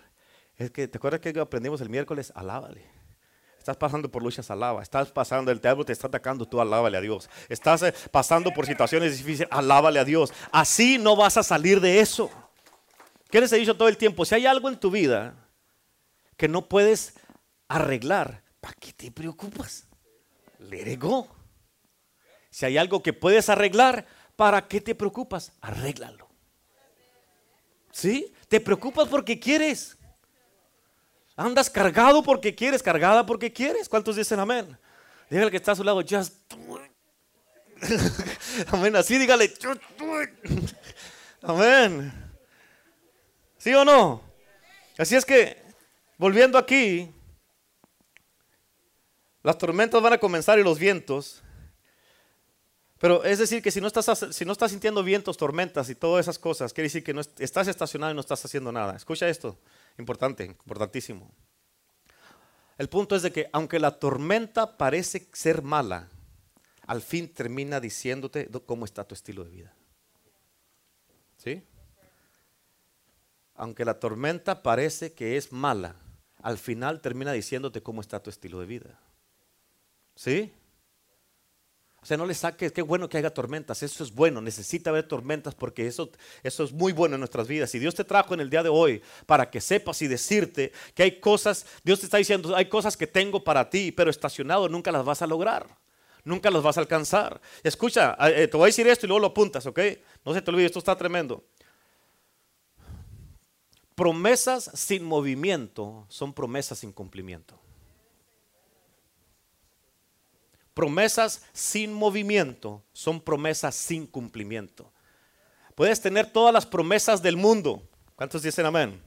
[0.55, 2.31] es que, ¿te acuerdas que aprendimos el miércoles?
[2.35, 2.83] Alábale.
[3.57, 4.81] Estás pasando por luchas, alaba.
[4.81, 7.29] Estás pasando, el diablo te está atacando, tú alábale a Dios.
[7.47, 10.33] Estás eh, pasando por situaciones difíciles, alábale a Dios.
[10.51, 12.29] Así no vas a salir de eso.
[13.29, 14.25] ¿Qué les he dicho todo el tiempo?
[14.25, 15.35] Si hay algo en tu vida
[16.37, 17.13] que no puedes
[17.67, 19.87] arreglar, ¿para qué te preocupas?
[20.59, 21.27] Let go.
[22.49, 25.51] Si hay algo que puedes arreglar, ¿para qué te preocupas?
[25.61, 26.29] Arréglalo.
[27.91, 28.33] ¿Sí?
[28.47, 29.97] Te preocupas porque quieres.
[31.35, 33.89] Andas cargado porque quieres, cargada porque quieres.
[33.89, 34.77] ¿Cuántos dicen amén?
[35.29, 36.91] Dígale que está a su lado, just it.
[38.67, 40.29] amén, así dígale, just do it.
[41.41, 42.13] amén.
[43.57, 44.21] ¿Sí o no?
[44.97, 45.61] Así es que,
[46.17, 47.11] volviendo aquí,
[49.43, 51.41] las tormentas van a comenzar y los vientos.
[52.99, 56.85] Pero es decir, que si no, estás, sintiendo vientos, tormentas y todas esas cosas, quiere
[56.85, 58.95] decir que no estás estacionado y no estás haciendo nada.
[58.95, 59.57] Escucha esto,
[59.97, 61.31] importante, importantísimo.
[62.77, 66.09] El punto es de que aunque la tormenta parece ser mala,
[66.85, 69.73] al fin termina diciéndote cómo está tu estilo de vida.
[71.37, 71.63] ¿Sí?
[73.55, 75.95] Aunque la tormenta parece que es mala,
[76.43, 78.99] al final termina diciéndote cómo está tu estilo de vida.
[80.15, 80.53] ¿Sí?
[82.03, 85.07] O sea, no le saques, qué bueno que haya tormentas, eso es bueno, necesita haber
[85.07, 86.09] tormentas porque eso,
[86.41, 87.75] eso es muy bueno en nuestras vidas.
[87.75, 91.03] Y Dios te trajo en el día de hoy para que sepas y decirte que
[91.03, 94.91] hay cosas, Dios te está diciendo, hay cosas que tengo para ti, pero estacionado nunca
[94.91, 95.67] las vas a lograr,
[96.23, 97.39] nunca las vas a alcanzar.
[97.61, 99.79] Escucha, eh, te voy a decir esto y luego lo apuntas, ¿ok?
[100.25, 101.43] No se te olvide, esto está tremendo.
[103.93, 107.59] Promesas sin movimiento son promesas sin cumplimiento.
[110.73, 114.91] Promesas sin movimiento son promesas sin cumplimiento.
[115.75, 117.81] Puedes tener todas las promesas del mundo.
[118.15, 119.01] ¿Cuántos dicen amén?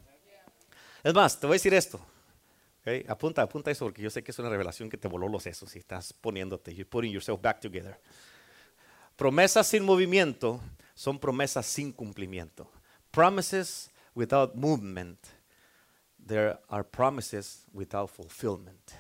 [1.03, 2.01] Es más, te voy a decir esto.
[3.09, 5.75] Apunta, apunta eso porque yo sé que es una revelación que te voló los sesos
[5.75, 7.99] y estás poniéndote, you're putting yourself back together.
[9.17, 10.61] Promesas sin movimiento
[10.95, 12.71] son promesas sin cumplimiento.
[13.11, 15.19] Promises without movement,
[16.27, 18.93] there are promises without fulfillment.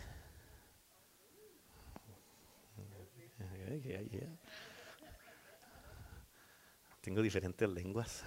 [7.00, 8.22] Tengo diferentes lenguas.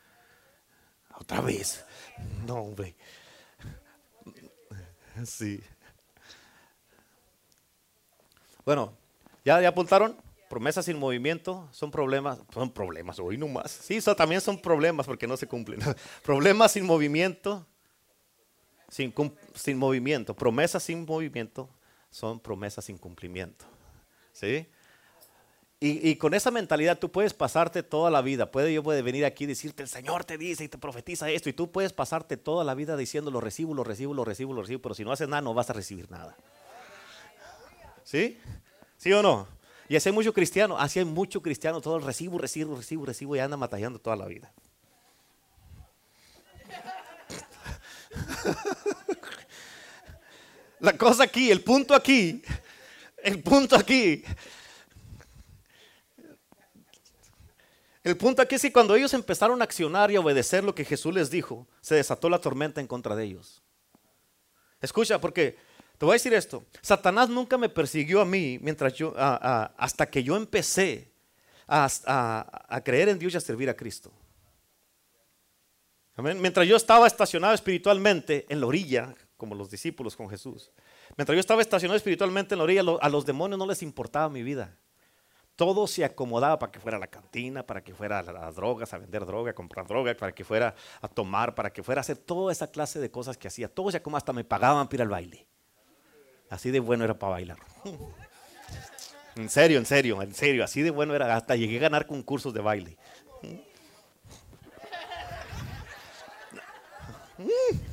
[1.18, 1.84] Otra vez.
[2.46, 2.94] No, hombre.
[5.24, 5.60] Sí.
[8.64, 8.92] Bueno,
[9.44, 10.16] ¿ya, ya apuntaron?
[10.48, 13.70] Promesas sin movimiento son problemas, son problemas, hoy no más.
[13.70, 15.80] Sí, eso también son problemas porque no se cumplen.
[16.22, 17.66] problemas sin movimiento,
[18.88, 19.12] sin,
[19.54, 20.34] sin movimiento.
[20.34, 21.68] Promesas sin movimiento
[22.10, 23.66] son promesas sin cumplimiento.
[24.36, 24.68] ¿Sí?
[25.78, 28.50] Y, con esa mentalidad tú puedes pasarte toda la vida.
[28.50, 31.48] Puede yo venir aquí y decirte, el Señor te dice y te profetiza esto.
[31.48, 34.62] Y tú puedes pasarte toda la vida diciendo, lo recibo, lo recibo, lo recibo, lo
[34.62, 34.82] recibo.
[34.82, 36.36] Pero si no haces nada, no vas a recibir nada.
[38.04, 38.38] ¿Sí?
[38.96, 39.46] ¿Sí o no?
[39.88, 40.78] Y así hay mucho cristiano.
[40.78, 41.80] Así hay mucho cristiano.
[41.80, 43.36] Todo recibo, recibo, recibo, recibo.
[43.36, 44.52] Y anda matallando toda la vida.
[50.80, 52.42] La cosa aquí, el punto aquí
[53.26, 54.22] el punto aquí.
[58.04, 60.84] El punto aquí es que cuando ellos empezaron a accionar y a obedecer lo que
[60.84, 63.64] Jesús les dijo, se desató la tormenta en contra de ellos.
[64.80, 65.56] Escucha, porque
[65.98, 66.64] te voy a decir esto.
[66.82, 71.10] Satanás nunca me persiguió a mí mientras yo, hasta que yo empecé
[71.66, 74.12] a, creer en Dios y a servir a Cristo.
[76.16, 80.70] Mientras yo estaba estacionado espiritualmente en la orilla, como los discípulos con Jesús.
[81.16, 84.42] Mientras yo estaba estacionado espiritualmente en la orilla, a los demonios no les importaba mi
[84.42, 84.76] vida.
[85.56, 88.92] todo se acomodaba para que fuera a la cantina, para que fuera a las drogas,
[88.92, 92.02] a vender droga, a comprar droga, para que fuera a tomar, para que fuera a
[92.02, 93.68] hacer toda esa clase de cosas que hacía.
[93.68, 95.46] Todo se acomodaba, hasta me pagaban para ir al baile.
[96.50, 97.58] Así de bueno era para bailar.
[99.36, 101.36] En serio, en serio, en serio, así de bueno era.
[101.36, 102.96] Hasta llegué a ganar concursos de baile.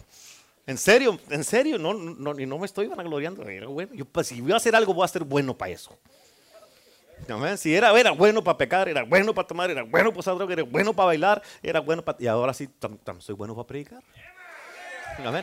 [0.66, 3.44] En serio, en serio, no, no, no me estoy vanagloriando.
[3.70, 3.94] bueno.
[3.94, 5.98] Yo, pues, si voy a hacer algo, voy a ser bueno para eso.
[7.58, 10.54] Si era, era bueno para pecar, era bueno para tomar, era bueno para usar droga,
[10.54, 12.18] era bueno para bailar, era bueno para...
[12.22, 12.70] Y ahora sí,
[13.20, 14.04] soy bueno para predicar.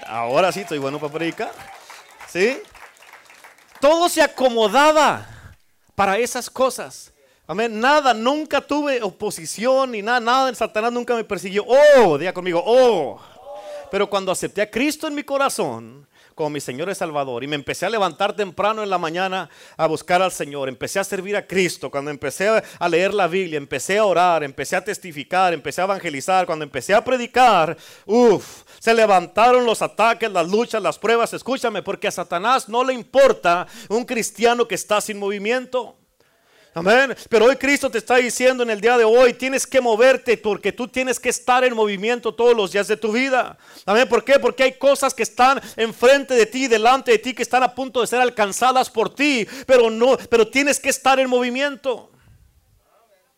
[0.06, 1.52] Ahora sí, soy bueno para predicar.
[2.28, 2.58] ¿Sí?
[3.80, 5.26] Todo se acomodaba
[5.94, 7.12] para esas cosas.
[7.46, 7.80] Amén.
[7.80, 10.54] Nada, nunca tuve oposición ni nada, nada.
[10.54, 11.64] Satanás nunca me persiguió.
[11.66, 13.20] Oh, diga conmigo, oh.
[13.90, 16.06] Pero cuando acepté a Cristo en mi corazón,
[16.40, 17.44] como mi Señor y Salvador.
[17.44, 20.70] Y me empecé a levantar temprano en la mañana a buscar al Señor.
[20.70, 21.90] Empecé a servir a Cristo.
[21.90, 22.48] Cuando empecé
[22.78, 26.46] a leer la Biblia, empecé a orar, empecé a testificar, empecé a evangelizar.
[26.46, 27.76] Cuando empecé a predicar,
[28.06, 31.34] uff, se levantaron los ataques, las luchas, las pruebas.
[31.34, 35.99] Escúchame, porque a Satanás no le importa un cristiano que está sin movimiento.
[36.72, 37.16] Amén.
[37.28, 40.70] Pero hoy Cristo te está diciendo en el día de hoy, tienes que moverte porque
[40.70, 43.58] tú tienes que estar en movimiento todos los días de tu vida.
[43.84, 44.08] Amén.
[44.08, 44.38] ¿Por qué?
[44.38, 48.00] Porque hay cosas que están enfrente de ti, delante de ti, que están a punto
[48.00, 52.10] de ser alcanzadas por ti, pero no, pero tienes que estar en movimiento.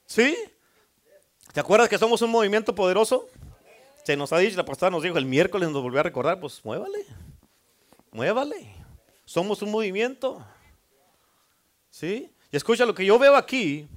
[0.05, 0.37] ¿Sí?
[1.53, 3.29] ¿Te acuerdas que somos un movimiento poderoso?
[4.05, 6.62] Se nos ha dicho, la pastora nos dijo el miércoles, nos volvió a recordar, pues
[6.64, 7.07] muévale,
[8.11, 8.75] muévale.
[9.25, 10.45] Somos un movimiento.
[11.88, 12.32] ¿Sí?
[12.53, 13.88] Y escucha, lo que yo veo aquí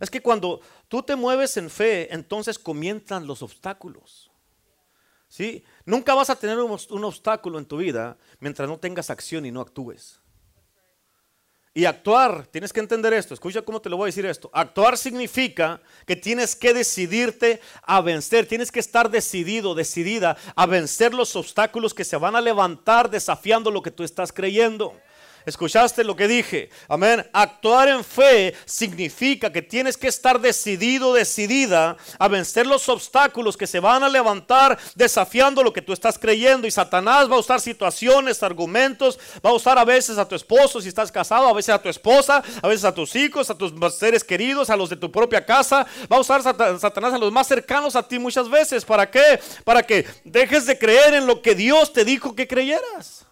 [0.00, 4.30] es que cuando tú te mueves en fe, entonces comienzan los obstáculos.
[5.28, 5.62] ¿Sí?
[5.84, 9.60] Nunca vas a tener un, obstáculo en tu vida mientras no tengas acción y no
[9.60, 10.18] actúes.
[11.72, 14.50] Y actuar, tienes que entender esto, escucha cómo te lo voy a decir esto.
[14.52, 21.14] Actuar significa que tienes que decidirte a vencer, tienes que estar decidido, decidida a vencer
[21.14, 24.98] los obstáculos que se van a levantar desafiando lo que tú estás creyendo.
[25.46, 26.70] ¿Escuchaste lo que dije?
[26.88, 27.26] Amén.
[27.32, 33.66] Actuar en fe significa que tienes que estar decidido, decidida a vencer los obstáculos que
[33.66, 36.66] se van a levantar desafiando lo que tú estás creyendo.
[36.66, 40.80] Y Satanás va a usar situaciones, argumentos, va a usar a veces a tu esposo
[40.80, 43.72] si estás casado, a veces a tu esposa, a veces a tus hijos, a tus
[43.94, 45.86] seres queridos, a los de tu propia casa.
[46.12, 48.84] Va a usar Satanás a los más cercanos a ti muchas veces.
[48.84, 49.40] ¿Para qué?
[49.64, 53.29] Para que dejes de creer en lo que Dios te dijo que creyeras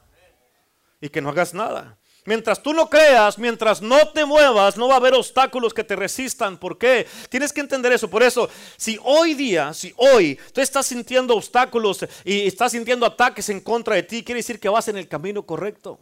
[1.00, 1.98] y que no hagas nada.
[2.24, 5.96] Mientras tú no creas, mientras no te muevas, no va a haber obstáculos que te
[5.96, 6.58] resistan.
[6.58, 7.06] ¿Por qué?
[7.30, 8.10] Tienes que entender eso.
[8.10, 13.48] Por eso, si hoy día, si hoy tú estás sintiendo obstáculos y estás sintiendo ataques
[13.48, 15.98] en contra de ti, quiere decir que vas en el camino correcto.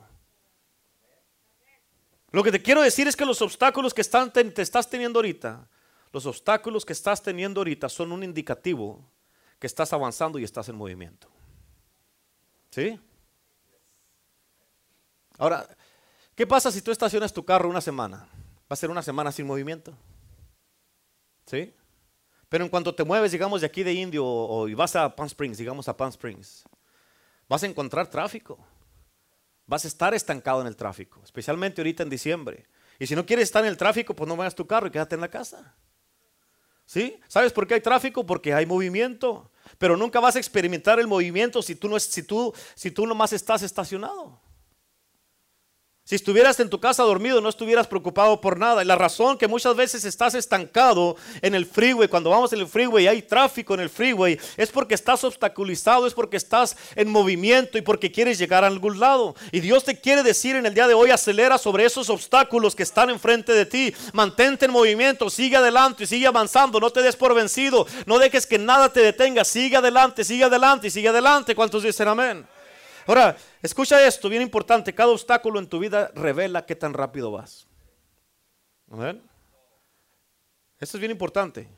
[2.33, 5.69] Lo que te quiero decir es que los obstáculos que te, te estás teniendo ahorita,
[6.13, 9.09] los obstáculos que estás teniendo ahorita son un indicativo
[9.61, 11.29] que estás avanzando y estás en movimiento.
[12.71, 12.99] ¿Sí?
[15.38, 15.68] Ahora,
[16.35, 18.29] ¿qué pasa si tú estacionas tu carro una semana?
[18.62, 19.92] Va a ser una semana sin movimiento.
[21.46, 21.75] ¿Sí?
[22.49, 25.27] Pero en cuanto te mueves, digamos, de aquí de Indio o, y vas a Palm
[25.27, 26.64] Springs, digamos a Palm Springs,
[27.49, 28.59] vas a encontrar tráfico.
[29.66, 32.66] Vas a estar estancado en el tráfico, especialmente ahorita en diciembre.
[33.01, 35.16] Y si no quieres estar en el tráfico, pues no vayas tu carro y quédate
[35.16, 35.75] en la casa.
[36.85, 37.18] ¿Sí?
[37.27, 38.25] ¿Sabes por qué hay tráfico?
[38.25, 39.51] Porque hay movimiento.
[39.77, 43.33] Pero nunca vas a experimentar el movimiento si tú, no, si tú, si tú nomás
[43.33, 44.40] estás estacionado.
[46.09, 48.81] Si estuvieras en tu casa dormido, no estuvieras preocupado por nada.
[48.81, 52.69] Y la razón que muchas veces estás estancado en el freeway, cuando vamos en el
[52.69, 57.09] freeway y hay tráfico en el freeway, es porque estás obstaculizado, es porque estás en
[57.09, 59.35] movimiento y porque quieres llegar a algún lado.
[59.51, 62.85] Y Dios te quiere decir en el día de hoy, acelera sobre esos obstáculos que
[62.85, 63.92] están enfrente de ti.
[64.12, 66.79] Mantente en movimiento, sigue adelante y sigue avanzando.
[66.79, 67.85] No te des por vencido.
[68.07, 69.45] No dejes que nada te detenga.
[69.45, 71.57] Sigue adelante, sigue adelante y sigue adelante.
[71.57, 72.47] ¿Cuántos dicen amén?
[73.07, 74.95] Ahora, escucha esto, bien importante.
[74.95, 77.66] Cada obstáculo en tu vida revela qué tan rápido vas.
[78.88, 79.21] ver.
[80.79, 81.69] Esto es bien importante.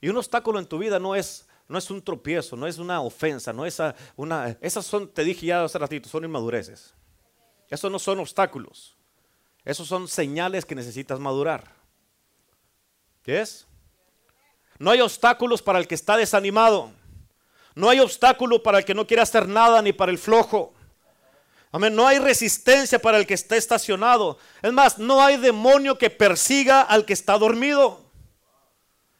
[0.00, 3.02] Y un obstáculo en tu vida no es, no es un tropiezo, no es una
[3.02, 3.78] ofensa, no es
[4.16, 4.56] una...
[4.60, 6.94] Esas son, te dije ya hace ratito, son inmadureces.
[7.68, 8.96] Esos no son obstáculos.
[9.64, 11.74] Esos son señales que necesitas madurar.
[13.22, 13.66] ¿Qué es?
[14.78, 16.90] No hay obstáculos para el que está desanimado.
[17.80, 20.74] No hay obstáculo para el que no quiere hacer nada ni para el flojo.
[21.72, 21.96] Amén.
[21.96, 24.38] No hay resistencia para el que está estacionado.
[24.60, 28.04] Es más, no hay demonio que persiga al que está dormido.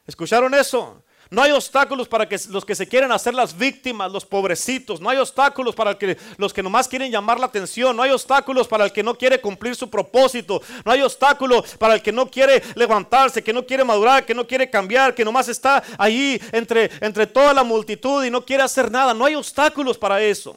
[0.06, 1.02] ¿Escucharon eso?
[1.30, 5.00] No hay obstáculos para que los que se quieren hacer las víctimas, los pobrecitos.
[5.00, 7.96] No hay obstáculos para que, los que nomás quieren llamar la atención.
[7.96, 10.60] No hay obstáculos para el que no quiere cumplir su propósito.
[10.84, 14.44] No hay obstáculo para el que no quiere levantarse, que no quiere madurar, que no
[14.44, 18.90] quiere cambiar, que nomás está ahí entre, entre toda la multitud y no quiere hacer
[18.90, 19.14] nada.
[19.14, 20.56] No hay obstáculos para eso.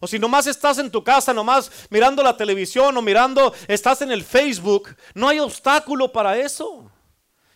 [0.00, 4.12] O si nomás estás en tu casa, nomás mirando la televisión o mirando, estás en
[4.12, 6.90] el Facebook, no hay obstáculo para eso.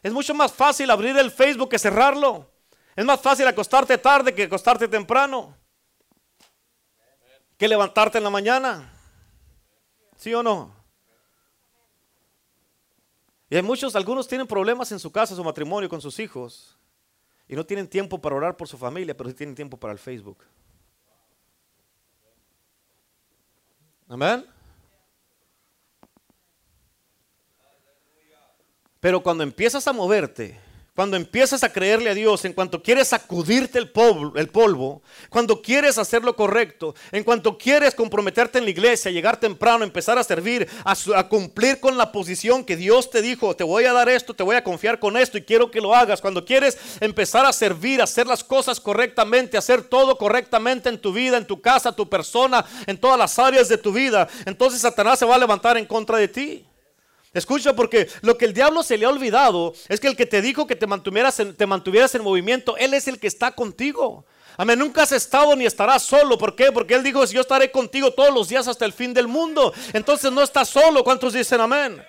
[0.03, 2.51] Es mucho más fácil abrir el Facebook que cerrarlo.
[2.95, 5.57] Es más fácil acostarte tarde que acostarte temprano.
[7.57, 8.93] Que levantarte en la mañana.
[10.17, 10.75] ¿Sí o no?
[13.51, 16.77] Y hay muchos, algunos tienen problemas en su casa, su matrimonio, con sus hijos.
[17.49, 19.99] Y no tienen tiempo para orar por su familia, pero sí tienen tiempo para el
[19.99, 20.45] Facebook.
[24.09, 24.47] Amén.
[29.01, 30.59] Pero cuando empiezas a moverte,
[30.99, 35.63] cuando empiezas a creerle a Dios, en cuanto quieres sacudirte el polvo, el polvo, cuando
[35.63, 40.25] quieres hacer lo correcto, en cuanto quieres comprometerte en la iglesia, llegar temprano, empezar a
[40.25, 44.35] servir, a, cumplir con la posición que Dios te dijo, te voy a dar esto,
[44.35, 46.21] te voy a confiar con esto y quiero que lo hagas.
[46.21, 51.37] Cuando quieres empezar a servir, hacer las cosas correctamente, hacer todo correctamente en tu vida,
[51.37, 55.27] en tu casa, tu persona, en todas las áreas de tu vida, entonces Satanás se
[55.27, 56.68] va a levantar en contra de ti.
[57.39, 60.43] Escucha, porque lo que el diablo se le ha olvidado es que el que te
[60.43, 64.27] dijo que te mantuvieras en, te mantuvieras en movimiento, Él es el que está contigo.
[64.57, 66.37] Amén, nunca has estado ni estarás solo.
[66.37, 66.73] ¿Por qué?
[66.73, 69.73] Porque Él dijo, yo estaré contigo todos los días hasta el fin del mundo.
[69.93, 71.05] Entonces no estás solo.
[71.05, 72.03] ¿Cuántos dicen amén?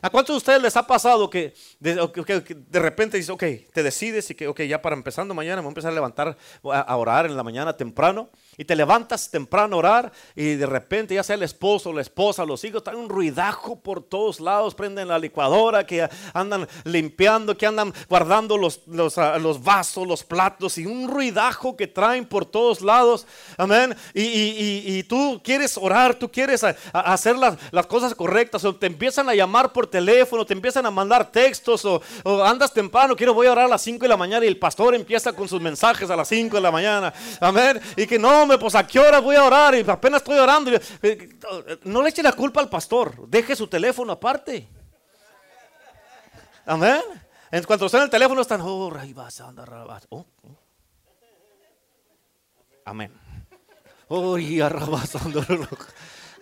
[0.00, 4.34] ¿A cuántos de ustedes les ha pasado que de, repente dices, ok, te decides y
[4.34, 7.36] que, ok, ya para empezando mañana me voy a empezar a levantar a orar en
[7.36, 8.28] la mañana temprano?
[8.58, 12.44] Y te levantas temprano a orar y de repente ya sea el esposo, la esposa,
[12.44, 17.66] los hijos, están un ruidajo por todos lados, prenden la licuadora, que andan limpiando, que
[17.66, 22.82] andan guardando los, los, ah, vasos, los platos y un ruidajo que traen por todos
[22.82, 23.26] lados.
[23.56, 23.96] Amén.
[24.12, 29.72] Y, tú quieres orar, tú quieres hacer las, cosas correctas o te empiezan a llamar
[29.72, 33.64] por teléfono, te empiezan a mandar textos o, o andas temprano, quiero voy a orar
[33.64, 36.28] a las 5 de la mañana y el pastor empieza con sus mensajes a las
[36.28, 37.14] 5 de la mañana.
[37.40, 37.80] Amén.
[37.96, 40.70] Y que no pues a qué hora voy a orar y apenas estoy orando.
[41.02, 41.38] Eh,
[41.84, 44.68] no le eche la culpa al pastor, deje su teléfono aparte.
[46.66, 47.02] Amén.
[47.50, 50.56] En cuanto en el teléfono están, oh, oh, oh.
[52.84, 53.12] Amén.
[54.08, 54.36] Oh,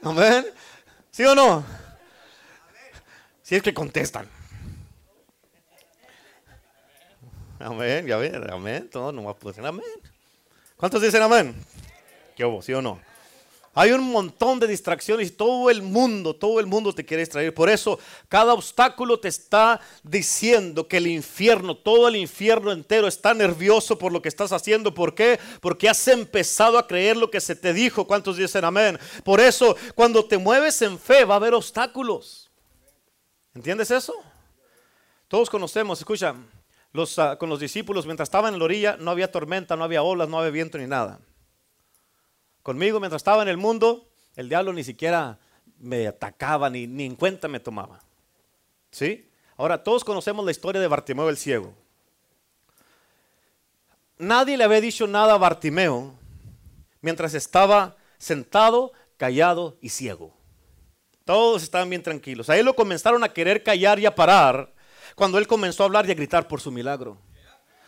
[0.02, 0.46] Amén.
[1.10, 1.64] ¿Sí o no?
[3.42, 4.28] Si es que contestan.
[7.58, 8.88] Amén, ya ven, amén.
[8.88, 9.84] Todo no va a poder amén.
[10.76, 11.54] ¿Cuántos dicen amén?
[12.62, 13.00] ¿Sí o no?
[13.72, 17.54] Hay un montón de distracciones y todo el mundo, todo el mundo te quiere distraer.
[17.54, 23.32] Por eso cada obstáculo te está diciendo que el infierno, todo el infierno entero está
[23.32, 24.92] nervioso por lo que estás haciendo.
[24.92, 25.38] ¿Por qué?
[25.60, 28.08] Porque has empezado a creer lo que se te dijo.
[28.08, 28.98] ¿Cuántos dicen amén?
[29.22, 32.50] Por eso cuando te mueves en fe va a haber obstáculos.
[33.54, 34.14] ¿Entiendes eso?
[35.28, 36.34] Todos conocemos, escucha,
[36.92, 40.02] los, ah, con los discípulos mientras estaban en la orilla no había tormenta, no había
[40.02, 41.20] olas, no había viento ni nada.
[42.70, 44.06] Conmigo mientras estaba en el mundo,
[44.36, 45.40] el diablo ni siquiera
[45.80, 47.98] me atacaba, ni, ni en cuenta me tomaba.
[48.92, 49.28] ¿Sí?
[49.56, 51.74] Ahora, todos conocemos la historia de Bartimeo el ciego.
[54.18, 56.14] Nadie le había dicho nada a Bartimeo
[57.00, 60.32] mientras estaba sentado, callado y ciego.
[61.24, 62.48] Todos estaban bien tranquilos.
[62.50, 64.72] A él lo comenzaron a querer callar y a parar
[65.16, 67.18] cuando él comenzó a hablar y a gritar por su milagro.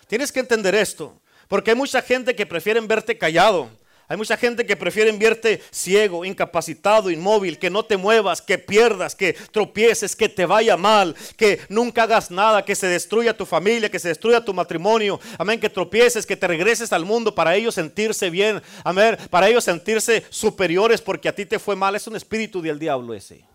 [0.09, 3.71] Tienes que entender esto, porque hay mucha gente que prefieren verte callado,
[4.13, 9.15] hay mucha gente que prefiere verte ciego, incapacitado, inmóvil, que no te muevas, que pierdas,
[9.15, 13.91] que tropieces, que te vaya mal, que nunca hagas nada, que se destruya tu familia,
[13.91, 15.19] que se destruya tu matrimonio.
[15.39, 18.61] Amén, que tropieces, que te regreses al mundo para ellos sentirse bien.
[18.85, 21.97] Amén, para ellos sentirse superiores porque a ti te fue mal.
[21.97, 23.47] Es un espíritu del diablo ese.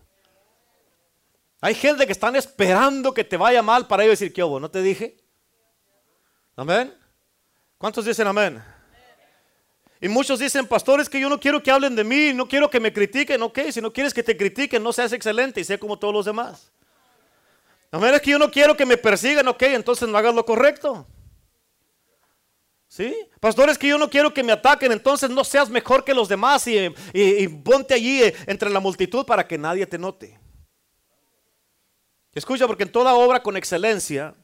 [1.60, 4.58] Hay gente que están esperando que te vaya mal para ellos decir, ¿qué hubo?
[4.58, 5.18] ¿No te dije?
[6.56, 6.92] Amén.
[7.78, 8.60] ¿Cuántos dicen amén?
[10.00, 12.78] Y muchos dicen, pastores, que yo no quiero que hablen de mí, no quiero que
[12.78, 13.42] me critiquen.
[13.42, 16.24] Ok, si no quieres que te critiquen, no seas excelente y sé como todos los
[16.24, 16.70] demás.
[17.90, 21.06] No es que yo no quiero que me persigan, ok, entonces no hagas lo correcto.
[22.86, 23.14] ¿Sí?
[23.40, 26.66] Pastores, que yo no quiero que me ataquen, entonces no seas mejor que los demás
[26.66, 30.38] y, ponte allí eh, entre la multitud para que nadie te note.
[32.34, 34.34] Escucha, porque en toda obra con excelencia,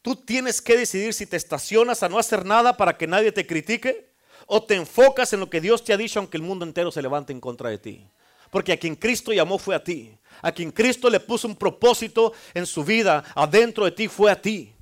[0.00, 3.46] tú tienes que decidir si te estacionas a no hacer nada para que nadie te
[3.46, 4.09] critique
[4.52, 7.00] o te enfocas en lo que Dios te ha dicho aunque el mundo entero se
[7.00, 8.04] levante en contra de ti.
[8.50, 10.12] Porque a quien Cristo llamó fue a ti.
[10.42, 14.42] A quien Cristo le puso un propósito en su vida adentro de ti fue a
[14.42, 14.72] ti.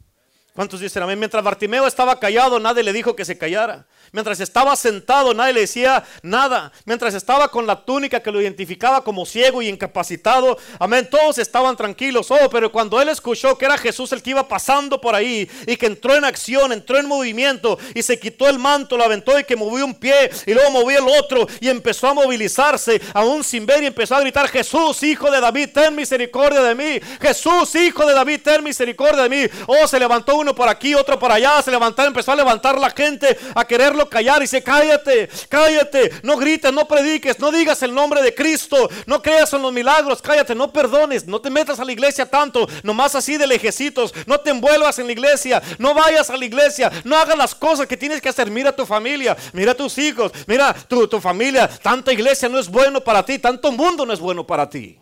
[0.55, 1.19] ¿Cuántos dicen amén?
[1.19, 3.87] Mientras Bartimeo estaba callado, nadie le dijo que se callara.
[4.13, 6.73] Mientras estaba sentado, nadie le decía nada.
[6.85, 11.77] Mientras estaba con la túnica que lo identificaba como ciego y incapacitado, amén, todos estaban
[11.77, 12.31] tranquilos.
[12.31, 15.77] Oh, pero cuando él escuchó que era Jesús el que iba pasando por ahí y
[15.77, 19.45] que entró en acción, entró en movimiento y se quitó el manto, lo aventó y
[19.45, 23.67] que movió un pie y luego movió el otro y empezó a movilizarse, aún sin
[23.67, 27.01] ver y empezó a gritar, Jesús, hijo de David, ten misericordia de mí.
[27.21, 29.51] Jesús, hijo de David, ten misericordia de mí.
[29.67, 32.91] Oh, se levantó uno por aquí, otro por allá, se levantó, empezó a levantar la
[32.91, 33.65] gente, a
[34.07, 34.39] callar.
[34.39, 39.23] Y dice, cállate, cállate, no grites, no prediques, no digas el nombre de Cristo, no
[39.23, 43.15] creas en los milagros, cállate, no perdones, no te metas a la iglesia tanto, nomás
[43.15, 47.17] así de lejecitos, no te envuelvas en la iglesia, no vayas a la iglesia, no
[47.17, 48.51] hagas las cosas que tienes que hacer.
[48.51, 51.69] Mira tu familia, mira tus hijos, mira tu, tu familia.
[51.69, 54.99] Tanta iglesia no es bueno para ti, tanto mundo no es bueno para ti.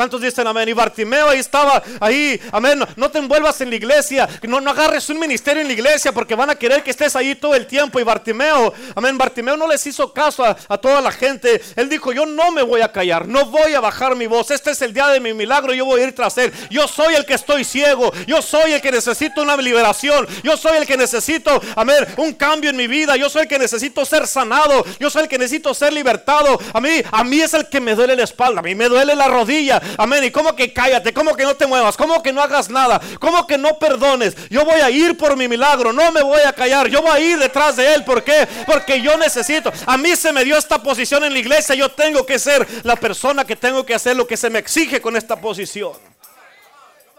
[0.00, 0.66] ¿Cuántos dicen amén?
[0.66, 2.82] Y Bartimeo ahí estaba, ahí, amén.
[2.96, 6.34] No te envuelvas en la iglesia, no, no agarres un ministerio en la iglesia porque
[6.34, 8.00] van a querer que estés ahí todo el tiempo.
[8.00, 11.60] Y Bartimeo, amén, Bartimeo no les hizo caso a, toda la gente.
[11.76, 14.50] Él dijo, yo no me voy a callar, no voy a bajar mi voz.
[14.50, 16.50] Este es el día de mi milagro, yo voy a ir tras él.
[16.70, 20.78] Yo soy el que estoy ciego, yo soy el que necesito una liberación, yo soy
[20.78, 23.18] el que necesito, amén, un cambio en mi vida.
[23.18, 26.58] Yo soy el que necesito ser sanado, yo soy el que necesito ser libertado.
[26.72, 29.14] A mí, a mí es el que me duele la espalda, a mí me duele
[29.14, 29.78] la rodilla.
[29.98, 30.24] Amén.
[30.24, 33.46] Y como que cállate, como que no te muevas, como que no hagas nada, como
[33.46, 34.36] que no perdones.
[34.48, 36.88] Yo voy a ir por mi milagro, no me voy a callar.
[36.88, 38.04] Yo voy a ir detrás de él.
[38.04, 38.48] ¿Por qué?
[38.66, 39.72] Porque yo necesito.
[39.86, 41.74] A mí se me dio esta posición en la iglesia.
[41.74, 45.00] Yo tengo que ser la persona que tengo que hacer lo que se me exige
[45.00, 45.92] con esta posición.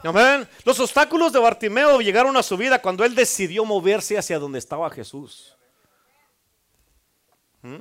[0.03, 0.47] Amén.
[0.65, 4.89] Los obstáculos de Bartimeo llegaron a su vida cuando él decidió moverse hacia donde estaba
[4.89, 5.55] Jesús.
[7.61, 7.77] ¿Mm?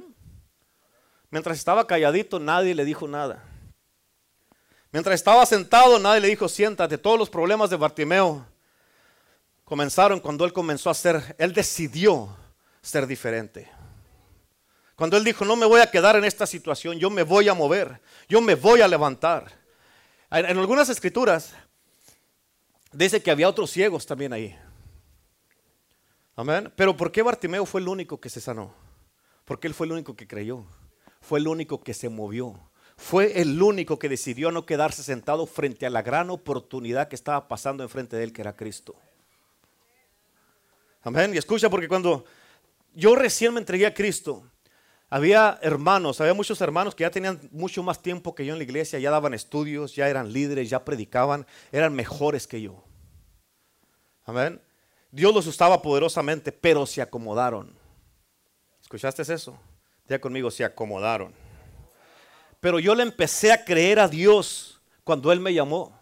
[1.31, 3.43] Mientras estaba calladito, nadie le dijo nada.
[4.93, 6.99] Mientras estaba sentado, nadie le dijo, siéntate.
[6.99, 8.45] Todos los problemas de Bartimeo
[9.65, 12.37] comenzaron cuando él comenzó a ser, él decidió
[12.83, 13.71] ser diferente.
[14.97, 17.55] Cuando él dijo, no me voy a quedar en esta situación, yo me voy a
[17.55, 19.51] mover, yo me voy a levantar.
[20.31, 21.55] En, algunas escrituras
[22.93, 24.59] dice que había otros ciegos también ahí.
[26.37, 26.73] Amén.
[26.77, 28.75] Pero ¿por qué Bartimeo fue el único que se sanó?
[29.45, 30.65] Porque él fue el único que creyó.
[31.21, 32.70] Fue el único que se movió
[33.01, 37.49] fue el único que decidió no quedarse sentado frente a la gran oportunidad que estaba
[37.49, 38.95] pasando enfrente de él, que era Cristo.
[41.03, 41.35] Amén.
[41.35, 42.27] Y escucha, porque cuando
[42.95, 44.45] yo recién me entregué a Cristo,
[45.09, 48.65] había hermanos, había muchos hermanos que ya tenían mucho más tiempo que yo en la
[48.65, 52.85] iglesia, ya daban estudios, ya eran líderes, ya predicaban, eran mejores que yo.
[54.27, 54.61] Amén.
[55.11, 57.75] Dios los usaba poderosamente, pero se acomodaron.
[58.83, 59.59] ¿Escuchaste eso?
[60.07, 61.40] Ya conmigo, se acomodaron.
[62.61, 65.99] Pero yo le empecé a creer a Dios cuando Él me llamó.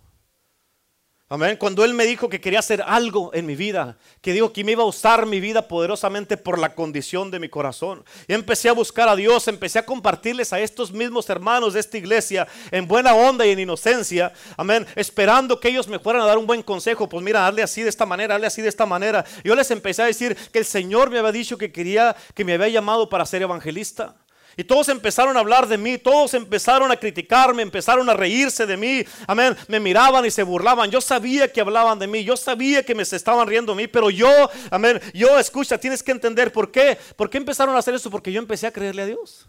[1.30, 1.58] Amén.
[1.58, 4.72] Cuando Él me dijo que quería hacer algo en mi vida, que dijo que me
[4.72, 8.02] iba a usar mi vida poderosamente por la condición de mi corazón.
[8.26, 11.98] Y empecé a buscar a Dios, empecé a compartirles a estos mismos hermanos de esta
[11.98, 14.32] iglesia en buena onda y en inocencia.
[14.56, 14.86] Amén.
[14.96, 17.10] Esperando que ellos me fueran a dar un buen consejo.
[17.10, 19.22] Pues mira, hazle así de esta manera, hazle así de esta manera.
[19.44, 22.54] Yo les empecé a decir que el Señor me había dicho que quería, que me
[22.54, 24.16] había llamado para ser evangelista.
[24.58, 28.76] Y todos empezaron a hablar de mí, todos empezaron a criticarme, empezaron a reírse de
[28.76, 29.04] mí.
[29.28, 29.56] Amén.
[29.68, 30.90] Me miraban y se burlaban.
[30.90, 34.10] Yo sabía que hablaban de mí, yo sabía que me estaban riendo de mí, pero
[34.10, 34.28] yo,
[34.72, 36.98] amén, yo escucha, tienes que entender por qué.
[37.14, 38.10] ¿Por qué empezaron a hacer eso?
[38.10, 39.46] Porque yo empecé a creerle a Dios.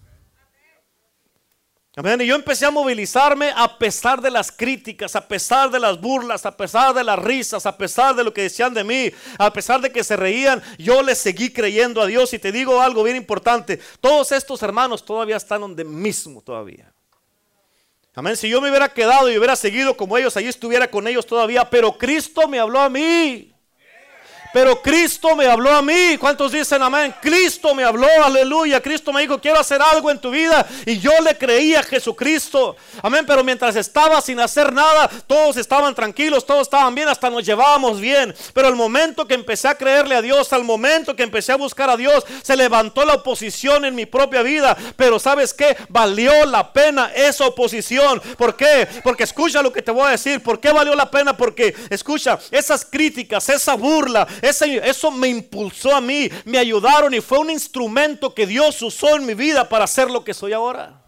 [2.02, 6.46] Y yo empecé a movilizarme a pesar de las críticas, a pesar de las burlas,
[6.46, 9.82] a pesar de las risas, a pesar de lo que decían de mí, a pesar
[9.82, 12.34] de que se reían, yo le seguí creyendo a Dios.
[12.34, 16.94] Y te digo algo bien importante, todos estos hermanos todavía están donde mismo todavía.
[18.16, 21.26] Amén, si yo me hubiera quedado y hubiera seguido como ellos, allí estuviera con ellos
[21.26, 23.54] todavía, pero Cristo me habló a mí.
[24.52, 26.18] Pero Cristo me habló a mí.
[26.20, 27.14] ¿Cuántos dicen amén?
[27.22, 28.82] Cristo me habló, aleluya.
[28.82, 30.66] Cristo me dijo, quiero hacer algo en tu vida.
[30.86, 32.76] Y yo le creí a Jesucristo.
[33.04, 33.26] Amén.
[33.28, 38.00] Pero mientras estaba sin hacer nada, todos estaban tranquilos, todos estaban bien, hasta nos llevábamos
[38.00, 38.34] bien.
[38.54, 41.90] Pero al momento que empecé a creerle a Dios, al momento que empecé a buscar
[41.90, 44.76] a Dios, se levantó la oposición en mi propia vida.
[44.96, 45.78] Pero ¿sabes qué?
[45.90, 48.20] Valió la pena esa oposición.
[48.38, 48.88] ¿Por qué?
[49.04, 50.42] Porque escucha lo que te voy a decir.
[50.42, 51.38] ¿Por qué valió la pena?
[51.38, 57.40] Porque escucha, esas críticas, esa burla, eso me impulsó a mí, me ayudaron y fue
[57.40, 61.04] un instrumento que Dios usó en mi vida para ser lo que soy ahora.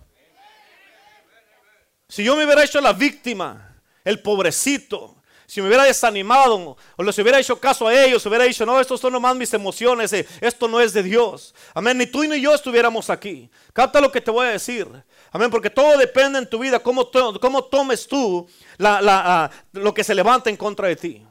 [2.08, 5.22] Si yo me hubiera hecho la víctima, el pobrecito,
[5.52, 9.02] si me hubiera desanimado o les hubiera hecho caso a ellos, hubiera dicho, no, estos
[9.02, 11.54] son nomás mis emociones, eh, esto no es de Dios.
[11.74, 13.50] Amén, ni tú ni yo estuviéramos aquí.
[13.74, 14.88] Capta lo que te voy a decir.
[15.30, 17.12] Amén, porque todo depende en tu vida, cómo,
[17.42, 18.48] cómo tomes tú
[18.80, 21.26] ah, lo que se levanta en contra de ti.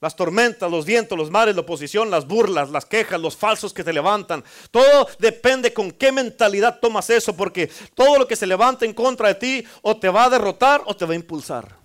[0.00, 3.82] Las tormentas, los vientos, los mares, la oposición, las burlas, las quejas, los falsos que
[3.82, 4.44] te levantan.
[4.70, 9.28] Todo depende con qué mentalidad tomas eso, porque todo lo que se levanta en contra
[9.28, 11.76] de ti o te va a derrotar o te va a impulsar.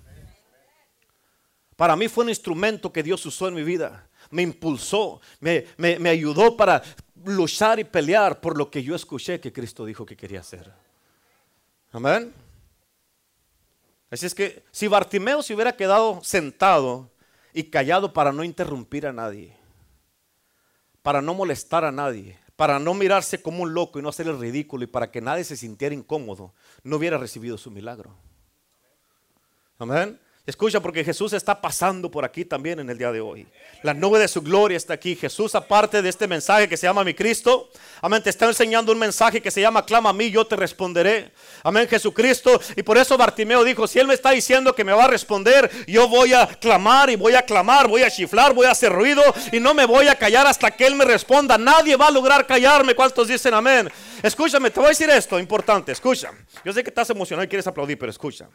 [1.75, 4.07] Para mí fue un instrumento que Dios usó en mi vida.
[4.29, 6.83] Me impulsó, me, me ayudó para
[7.25, 10.71] luchar y pelear por lo que yo escuché que Cristo dijo que quería hacer.
[11.91, 12.33] Amén.
[14.09, 17.09] Así es que si Bartimeo se hubiera quedado sentado
[17.53, 19.55] y callado para no interrumpir a nadie,
[21.01, 24.39] para no molestar a nadie, para no mirarse como un loco y no hacer el
[24.39, 28.15] ridículo y para que nadie se sintiera incómodo, no hubiera recibido su milagro.
[29.77, 30.19] Amén.
[30.45, 33.47] Escucha, porque Jesús está pasando por aquí también en el día de hoy.
[33.81, 35.15] La nube de su gloria está aquí.
[35.15, 37.69] Jesús, aparte de este mensaje que se llama mi Cristo,
[38.01, 41.31] amén, te está enseñando un mensaje que se llama clama a mí, yo te responderé.
[41.63, 42.59] Amén, Jesucristo.
[42.75, 45.71] Y por eso Bartimeo dijo, si Él me está diciendo que me va a responder,
[45.87, 49.23] yo voy a clamar y voy a clamar, voy a chiflar, voy a hacer ruido
[49.53, 51.57] y no me voy a callar hasta que Él me responda.
[51.57, 52.95] Nadie va a lograr callarme.
[52.95, 53.89] ¿Cuántos dicen amén?
[54.21, 56.31] Escúchame, te voy a decir esto, importante, escucha.
[56.65, 58.49] Yo sé que estás emocionado y quieres aplaudir, pero escucha.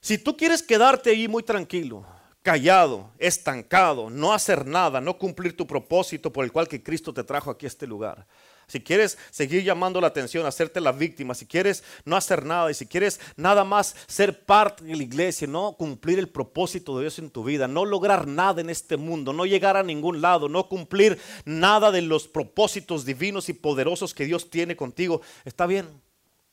[0.00, 2.06] Si tú quieres quedarte ahí muy tranquilo,
[2.42, 7.22] callado, estancado, no hacer nada, no cumplir tu propósito por el cual que Cristo te
[7.22, 8.26] trajo aquí a este lugar.
[8.66, 12.74] Si quieres seguir llamando la atención, hacerte la víctima, si quieres no hacer nada y
[12.74, 17.18] si quieres nada más ser parte de la iglesia, no cumplir el propósito de Dios
[17.18, 20.68] en tu vida, no lograr nada en este mundo, no llegar a ningún lado, no
[20.68, 25.88] cumplir nada de los propósitos divinos y poderosos que Dios tiene contigo, está bien,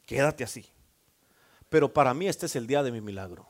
[0.06, 0.66] quédate así.
[1.70, 3.47] Pero para mí este es el día de mi milagro.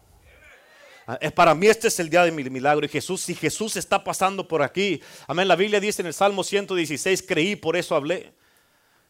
[1.06, 2.86] Ah, para mí este es el día de mi milagro.
[2.86, 5.48] Y Jesús, si Jesús está pasando por aquí, amén.
[5.48, 8.34] La Biblia dice en el Salmo 116, creí, por eso hablé.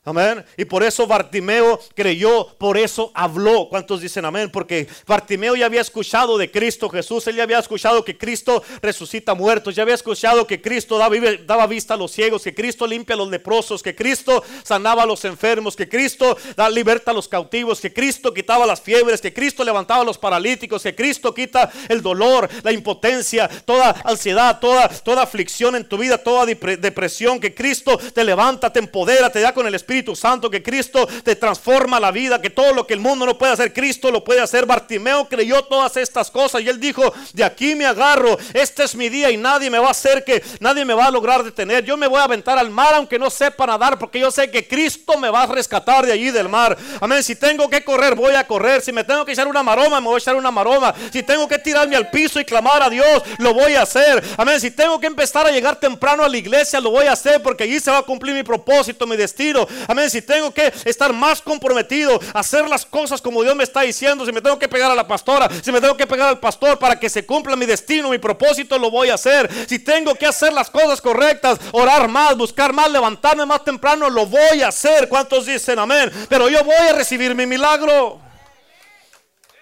[0.07, 0.45] Amén.
[0.55, 3.67] Y por eso Bartimeo creyó, por eso habló.
[3.67, 4.49] ¿Cuántos dicen amén?
[4.49, 7.27] Porque Bartimeo ya había escuchado de Cristo Jesús.
[7.27, 9.75] Él ya había escuchado que Cristo resucita muertos.
[9.75, 12.41] Ya había escuchado que Cristo daba, vista a los ciegos.
[12.41, 13.83] Que Cristo limpia a los leprosos.
[13.83, 15.75] Que Cristo sanaba a los enfermos.
[15.75, 17.81] Que Cristo da libertad a los cautivos.
[17.81, 19.19] Que Cristo quitaba las fiebres.
[19.19, 20.83] Que Cristo levantaba a los paralíticos.
[20.83, 26.17] Que Cristo quita el dolor, la impotencia, toda ansiedad, toda, toda aflicción en tu vida,
[26.17, 27.41] toda depresión.
[27.41, 31.35] Que Cristo te levanta, te empodera, te da con el Espíritu Santo, que Cristo te
[31.35, 34.41] transforma la vida, que todo lo que el mundo no puede hacer, Cristo lo puede
[34.41, 34.65] hacer.
[34.65, 39.09] Bartimeo creyó todas estas cosas y él dijo, de aquí me agarro, este es mi
[39.09, 41.83] día y nadie me va a hacer que, nadie me va a lograr detener.
[41.83, 44.67] Yo me voy a aventar al mar aunque no sepa nadar, porque yo sé que
[44.67, 46.77] Cristo me va a rescatar de allí del mar.
[47.01, 48.81] Amén, si tengo que correr, voy a correr.
[48.81, 50.93] Si me tengo que echar una maroma, me voy a echar una maroma.
[51.11, 54.23] Si tengo que tirarme al piso y clamar a Dios, lo voy a hacer.
[54.37, 57.41] Amén, si tengo que empezar a llegar temprano a la iglesia, lo voy a hacer
[57.41, 59.67] porque allí se va a cumplir mi propósito, mi destino.
[59.87, 60.09] Amén.
[60.09, 64.31] Si tengo que estar más comprometido, hacer las cosas como Dios me está diciendo, si
[64.31, 66.99] me tengo que pegar a la pastora, si me tengo que pegar al pastor para
[66.99, 69.49] que se cumpla mi destino, mi propósito, lo voy a hacer.
[69.67, 74.25] Si tengo que hacer las cosas correctas, orar más, buscar más, levantarme más temprano, lo
[74.25, 75.09] voy a hacer.
[75.09, 76.11] ¿Cuántos dicen amén?
[76.29, 78.26] Pero yo voy a recibir mi milagro.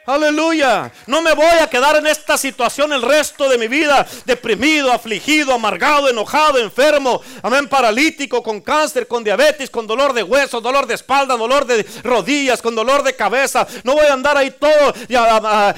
[0.06, 0.91] Aleluya.
[1.08, 4.06] No me voy a quedar en esta situación el resto de mi vida.
[4.26, 7.22] Deprimido, afligido, amargado, enojado, enfermo.
[7.41, 7.68] Amén.
[7.68, 12.62] Paralítico, con cáncer, con diabetes, con dolor de huesos, dolor de espalda, dolor de rodillas,
[12.62, 13.68] con dolor de cabeza.
[13.84, 14.93] No voy a andar ahí todo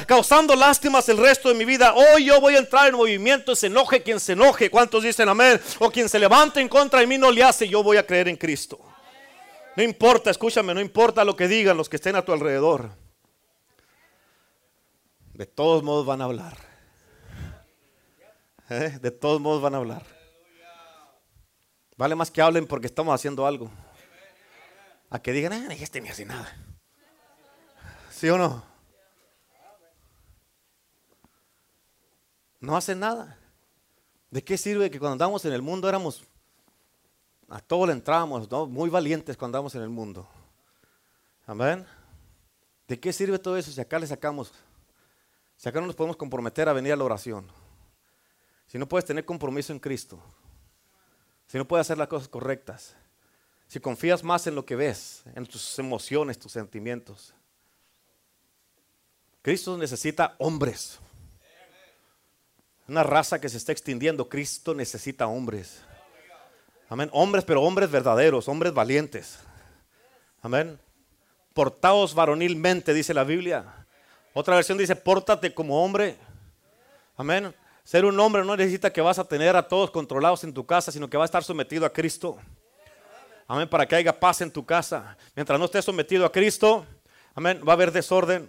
[0.06, 1.94] causando lástimas el resto de mi vida.
[1.94, 3.56] Hoy yo voy a entrar en movimiento.
[3.56, 4.70] Se enoje quien se enoje.
[4.70, 5.62] ¿Cuántos dicen amén?
[5.80, 7.70] O quien se levante en contra de mí no le hace.
[7.70, 8.78] Yo voy a creer en Cristo.
[9.78, 13.07] No importa, escúchame, no importa lo que digan los que estén a tu alrededor.
[15.38, 16.58] De todos modos van a hablar.
[18.72, 18.98] ¿Eh?
[19.00, 20.04] De todos modos van a hablar.
[21.96, 23.70] Vale más que hablen porque estamos haciendo algo.
[25.12, 26.52] A que digan, ah, este ni hace nada.
[28.10, 28.64] ¿Sí o no?
[32.60, 33.38] No hacen nada.
[34.32, 36.26] ¿De qué sirve que cuando andamos en el mundo éramos,
[37.48, 40.28] a todo le entramos, muy valientes cuando andamos en el mundo?
[41.46, 41.86] Amén.
[42.88, 44.52] ¿De qué sirve todo eso si acá le sacamos
[45.58, 47.48] si acá no nos podemos comprometer a venir a la oración,
[48.68, 50.22] si no puedes tener compromiso en Cristo,
[51.48, 52.96] si no puedes hacer las cosas correctas,
[53.68, 57.34] si confías más en lo que ves, en tus emociones, tus sentimientos.
[59.42, 61.00] Cristo necesita hombres.
[62.88, 64.30] Una raza que se está extinguiendo.
[64.30, 65.82] Cristo necesita hombres.
[66.90, 67.10] Amén.
[67.12, 69.40] Hombres, pero hombres verdaderos, hombres valientes.
[70.42, 70.80] Amén.
[71.54, 73.87] Portaos varonilmente, dice la Biblia.
[74.40, 76.16] Otra versión dice, pórtate como hombre.
[77.16, 77.56] Amén.
[77.84, 80.92] Ser un hombre no necesita que vas a tener a todos controlados en tu casa,
[80.92, 82.38] sino que va a estar sometido a Cristo.
[83.48, 85.18] Amén, para que haya paz en tu casa.
[85.36, 86.86] Mientras no estés sometido a Cristo,
[87.34, 88.48] amén, va a haber desorden.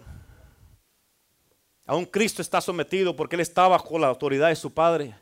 [1.87, 5.15] Aún Cristo está sometido porque Él está bajo la autoridad de su Padre.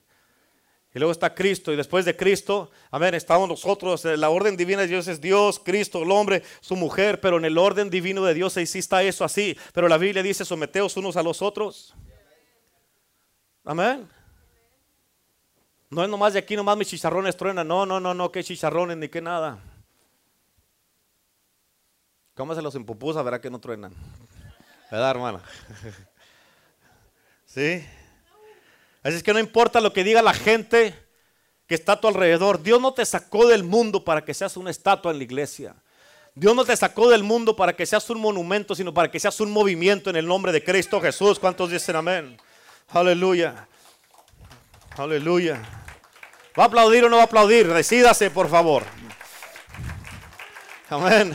[0.97, 4.03] Y luego está Cristo y después de Cristo, amén, estamos nosotros.
[4.05, 7.45] Eh, la orden divina de Dios es Dios, Cristo, el hombre, su mujer, pero en
[7.45, 9.55] el orden divino de Dios sí está eso así.
[9.73, 11.93] Pero la Biblia dice someteos unos a los otros.
[13.63, 14.09] Amén.
[15.91, 17.67] No es nomás de aquí, nomás mis chicharrones truenan.
[17.67, 19.59] No, no, no, no, que chicharrones ni que nada.
[22.33, 23.21] ¿Cómo se los empupusa?
[23.21, 23.93] Verá que no truenan.
[24.89, 25.43] ¿Verdad, hermana?
[27.45, 27.85] ¿Sí?
[29.07, 30.93] Así es que no importa lo que diga la gente
[31.65, 32.61] que está a tu alrededor.
[32.61, 35.75] Dios no te sacó del mundo para que seas una estatua en la iglesia.
[36.35, 39.39] Dios no te sacó del mundo para que seas un monumento, sino para que seas
[39.39, 41.39] un movimiento en el nombre de Cristo Jesús.
[41.39, 42.37] ¿Cuántos dicen amén?
[42.89, 43.69] Aleluya.
[44.97, 45.61] Aleluya.
[46.59, 47.73] ¿Va a aplaudir o no va a aplaudir?
[47.73, 48.83] Decídase, por favor.
[50.89, 51.33] Amén.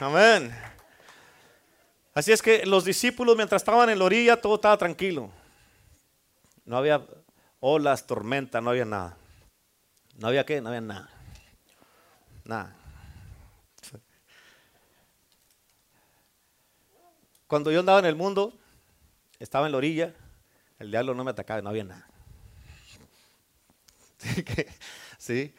[0.00, 0.69] Amén.
[2.12, 5.30] Así es que los discípulos mientras estaban en la orilla todo estaba tranquilo.
[6.64, 7.04] No había
[7.60, 9.16] olas, tormenta, no había nada.
[10.18, 10.60] ¿No había qué?
[10.60, 11.08] No había nada.
[12.44, 12.76] Nada.
[17.46, 18.52] Cuando yo andaba en el mundo,
[19.38, 20.14] estaba en la orilla,
[20.78, 22.06] el diablo no me atacaba, no había nada.
[25.18, 25.54] ¿Sí?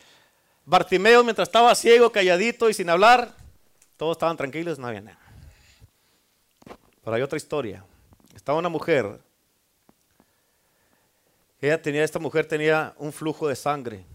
[0.66, 3.36] Bartimeo, mientras estaba ciego, calladito y sin hablar,
[3.98, 5.21] todos estaban tranquilos, no había nada.
[7.04, 7.84] Pero hay otra historia.
[8.36, 9.20] Estaba una mujer.
[11.60, 14.06] Ella tenía, esta mujer tenía un flujo de sangre.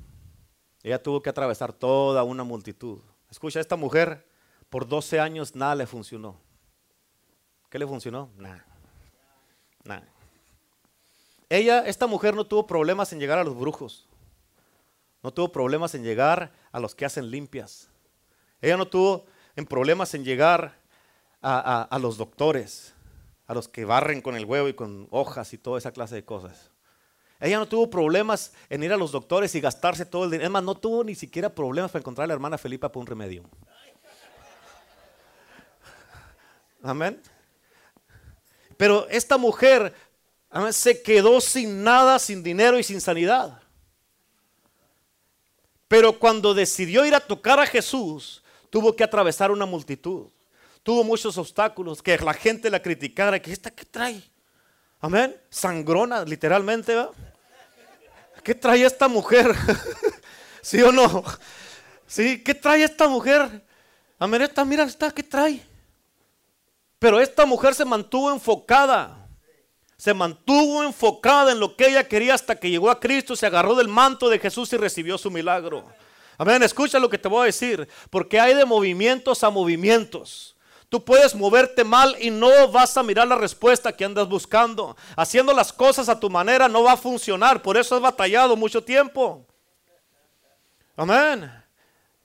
[0.83, 3.01] Ella tuvo que atravesar toda una multitud.
[3.31, 4.27] Escucha, esta mujer
[4.71, 6.41] por 12 años nada le funcionó.
[7.71, 8.31] ¿Qué le funcionó?
[8.37, 8.65] Nada.
[9.85, 10.09] Nada.
[11.49, 14.09] Ella, esta mujer no tuvo problemas en llegar a los brujos.
[15.23, 17.89] No tuvo problemas en llegar a los que hacen limpias.
[18.61, 20.79] Ella no tuvo en problemas en llegar
[21.43, 22.95] a, los doctores,
[23.47, 26.25] a los que barren con el huevo y con hojas y toda esa clase de
[26.25, 26.71] cosas.
[27.39, 30.47] Ella no tuvo problemas en ir a los doctores y gastarse todo el dinero.
[30.47, 33.07] Es más, no tuvo ni siquiera problemas para encontrar a la hermana Felipa por un
[33.07, 33.45] remedio.
[36.83, 37.21] Amén.
[38.77, 39.93] Pero esta mujer
[40.71, 43.61] se quedó sin nada, sin dinero y sin sanidad.
[45.89, 50.31] Pero cuando decidió ir a tocar a Jesús, tuvo que atravesar una multitud
[50.87, 54.23] tuvo muchos obstáculos, que la gente la criticara, que esta que trae,
[55.01, 57.11] amén, sangrona, literalmente, ¿va?
[58.45, 59.53] ¿Qué trae esta mujer?
[60.63, 61.25] ¿Sí o no?
[62.07, 62.41] ¿Sí?
[62.41, 63.65] ¿Qué trae esta mujer?
[64.17, 65.61] Amén, esta, mira, esta, ¿qué trae?
[67.01, 69.27] Pero esta mujer se mantuvo enfocada.
[69.97, 73.75] Se mantuvo enfocada en lo que ella quería hasta que llegó a Cristo, se agarró
[73.75, 75.85] del manto de Jesús y recibió su milagro.
[76.39, 80.56] Amén, escucha lo que te voy a decir, porque hay de movimientos a movimientos.
[80.89, 84.97] Tú puedes moverte mal y no vas a mirar la respuesta que andas buscando.
[85.17, 87.61] Haciendo las cosas a tu manera no va a funcionar.
[87.61, 89.45] Por eso has batallado mucho tiempo.
[90.97, 91.66] Amén.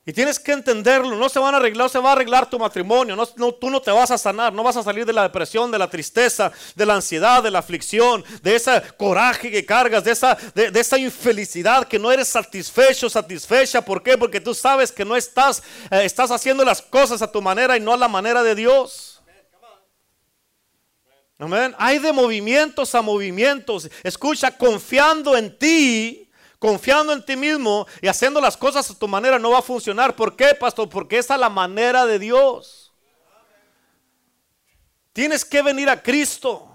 [0.03, 2.57] Y tienes que entenderlo, no se van a arreglar, no se va a arreglar tu
[2.57, 5.69] matrimonio, no, tú no te vas a sanar, no vas a salir de la depresión,
[5.69, 10.11] de la tristeza, de la ansiedad, de la aflicción, de ese coraje que cargas, de
[10.11, 13.83] esa, infelicidad que no eres satisfecho, satisfecha.
[13.83, 14.17] ¿Por qué?
[14.17, 17.79] Porque tú sabes que no estás, eh, estás haciendo las cosas a tu manera y
[17.79, 19.21] no a la manera de Dios.
[21.37, 21.75] Amén.
[21.77, 23.87] Hay de movimientos a movimientos.
[24.03, 26.30] Escucha, confiando en ti
[26.61, 30.15] confiando en ti mismo y haciendo las cosas a tu manera no va a funcionar.
[30.15, 30.87] ¿Por qué, pastor?
[30.89, 32.93] Porque esa es la manera de Dios.
[35.11, 36.69] Tienes que venir a Cristo.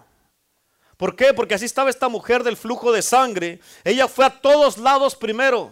[0.97, 1.33] ¿Por qué?
[1.33, 3.61] Porque así estaba esta mujer del flujo de sangre.
[3.85, 5.71] Ella fue a todos lados primero.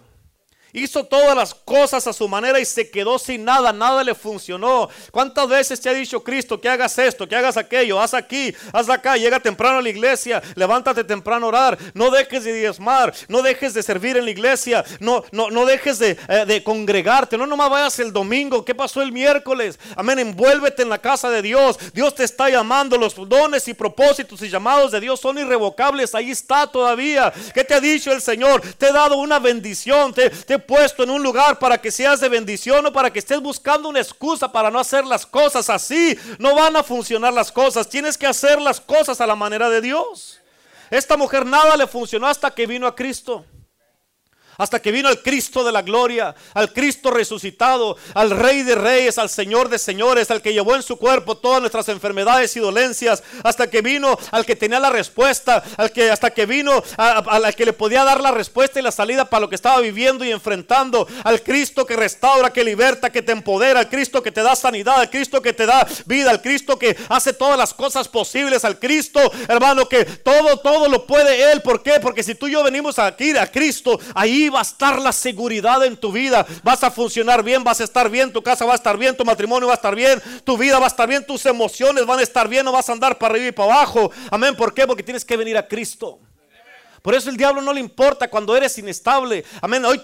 [0.76, 4.88] Hizo todas las cosas a su manera y se quedó sin nada, nada le funcionó.
[5.12, 8.88] ¿Cuántas veces te ha dicho Cristo que hagas esto, que hagas aquello, haz aquí, haz
[8.88, 13.40] acá, llega temprano a la iglesia, levántate temprano a orar, no dejes de diezmar, no
[13.40, 17.46] dejes de servir en la iglesia, no, no, no dejes de, eh, de congregarte, no
[17.46, 19.78] nomás vayas el domingo, ¿qué pasó el miércoles?
[19.94, 24.42] Amén, envuélvete en la casa de Dios, Dios te está llamando, los dones y propósitos
[24.42, 27.32] y llamados de Dios son irrevocables, ahí está todavía.
[27.54, 28.60] ¿Qué te ha dicho el Señor?
[28.76, 32.28] Te he dado una bendición, te, te puesto en un lugar para que seas de
[32.28, 36.18] bendición o para que estés buscando una excusa para no hacer las cosas así.
[36.38, 37.88] No van a funcionar las cosas.
[37.88, 40.40] Tienes que hacer las cosas a la manera de Dios.
[40.90, 43.44] Esta mujer nada le funcionó hasta que vino a Cristo.
[44.58, 49.18] Hasta que vino el Cristo de la gloria, al Cristo resucitado, al Rey de reyes,
[49.18, 53.22] al Señor de señores, al que llevó en su cuerpo todas nuestras enfermedades y dolencias,
[53.42, 57.66] hasta que vino al que tenía la respuesta, al que hasta que vino al que
[57.66, 61.06] le podía dar la respuesta y la salida para lo que estaba viviendo y enfrentando,
[61.24, 65.00] al Cristo que restaura, que liberta, que te empodera, al Cristo que te da sanidad,
[65.00, 68.78] al Cristo que te da vida, al Cristo que hace todas las cosas posibles, al
[68.78, 71.98] Cristo, hermano, que todo todo lo puede él, ¿por qué?
[72.00, 75.84] Porque si tú y yo venimos aquí a Cristo, ahí va a estar la seguridad
[75.84, 76.46] en tu vida.
[76.62, 79.24] Vas a funcionar bien, vas a estar bien, tu casa va a estar bien, tu
[79.24, 82.22] matrimonio va a estar bien, tu vida va a estar bien, tus emociones van a
[82.22, 84.10] estar bien, no vas a andar para arriba y para abajo.
[84.30, 84.54] Amén.
[84.56, 84.86] ¿Por qué?
[84.86, 86.20] Porque tienes que venir a Cristo.
[87.04, 89.44] Por eso el diablo no le importa cuando eres inestable.
[89.60, 89.84] Amén.
[89.84, 90.00] Hoy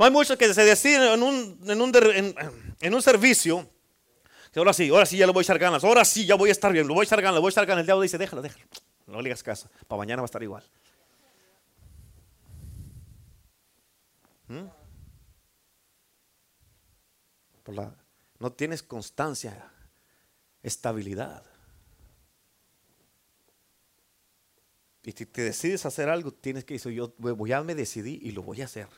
[0.00, 3.68] hay muchos que se deciden en un, servicio.
[4.56, 5.84] Ahora sí, ahora sí ya lo voy a echar ganas.
[5.84, 6.88] Ahora sí ya voy a estar bien.
[6.88, 7.82] Lo voy a echar ganas, lo voy a echar ganas.
[7.82, 8.64] El diablo dice, déjalo, déjalo.
[9.06, 9.68] No le digas caso.
[9.86, 10.64] Para mañana va a estar igual.
[14.50, 14.66] ¿Mm?
[18.40, 19.70] no tienes constancia,
[20.60, 21.44] estabilidad.
[25.04, 27.14] Y si te decides hacer algo, tienes que decir, yo
[27.46, 28.88] ya me decidí y lo voy a hacer.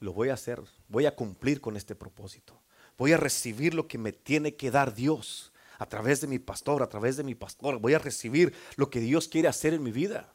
[0.00, 0.60] Lo voy a hacer.
[0.88, 2.60] Voy a cumplir con este propósito.
[2.98, 6.82] Voy a recibir lo que me tiene que dar Dios a través de mi pastor,
[6.82, 7.78] a través de mi pastor.
[7.78, 10.34] Voy a recibir lo que Dios quiere hacer en mi vida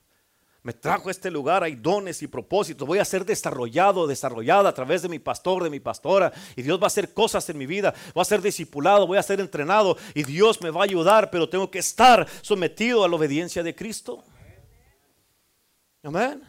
[0.63, 4.73] me trajo a este lugar, hay dones y propósitos, voy a ser desarrollado, desarrollada a
[4.73, 7.65] través de mi pastor, de mi pastora, y Dios va a hacer cosas en mi
[7.65, 11.29] vida, voy a ser discipulado, voy a ser entrenado, y Dios me va a ayudar,
[11.29, 14.23] pero tengo que estar sometido a la obediencia de Cristo.
[16.03, 16.41] Amén.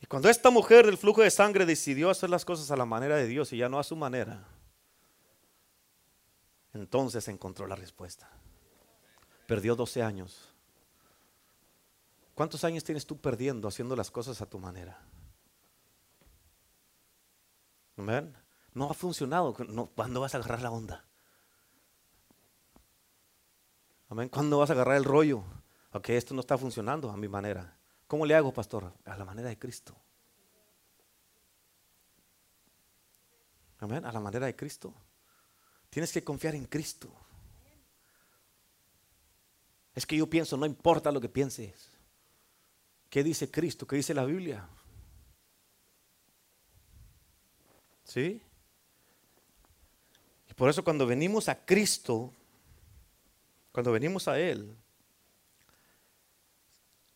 [0.00, 3.16] Y cuando esta mujer del flujo de sangre decidió hacer las cosas a la manera
[3.16, 4.46] de Dios y ya no a su manera,
[6.74, 8.30] entonces encontró la respuesta.
[9.46, 10.51] Perdió 12 años
[12.34, 15.00] ¿Cuántos años tienes tú perdiendo haciendo las cosas a tu manera?
[17.96, 18.34] ¿Amén?
[18.72, 19.54] No ha funcionado.
[19.94, 21.04] ¿Cuándo vas a agarrar la onda?
[24.08, 24.28] Amén.
[24.28, 25.44] ¿Cuándo vas a agarrar el rollo?
[25.92, 27.76] Ok, esto no está funcionando a mi manera.
[28.06, 28.92] ¿Cómo le hago, pastor?
[29.04, 29.94] A la manera de Cristo.
[33.78, 34.04] Amén.
[34.06, 34.94] A la manera de Cristo.
[35.90, 37.12] Tienes que confiar en Cristo.
[39.94, 41.91] Es que yo pienso, no importa lo que pienses.
[43.12, 43.86] ¿Qué dice Cristo?
[43.86, 44.66] ¿Qué dice la Biblia?
[48.04, 48.40] ¿Sí?
[50.48, 52.32] Y por eso cuando venimos a Cristo,
[53.70, 54.74] cuando venimos a Él,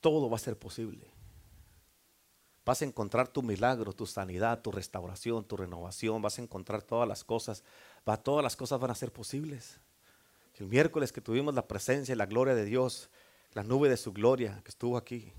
[0.03, 1.07] todo va a ser posible.
[2.67, 6.21] Vas a encontrar tu milagro, tu sanidad, tu restauración, tu renovación.
[6.21, 7.65] Vas a encontrar todas las cosas.
[8.07, 9.81] Va, todas las cosas van a ser posibles.
[10.57, 13.09] El miércoles que tuvimos la presencia y la gloria de Dios,
[13.55, 15.33] la nube de su gloria que estuvo aquí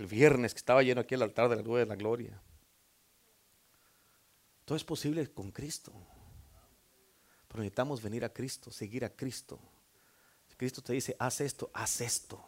[0.00, 2.40] el viernes que estaba lleno aquí el altar de la nube de la gloria.
[4.64, 5.92] Todo es posible con Cristo.
[7.48, 9.60] Pero necesitamos venir a Cristo, seguir a Cristo.
[10.56, 12.42] Cristo te dice, haz esto, haz esto.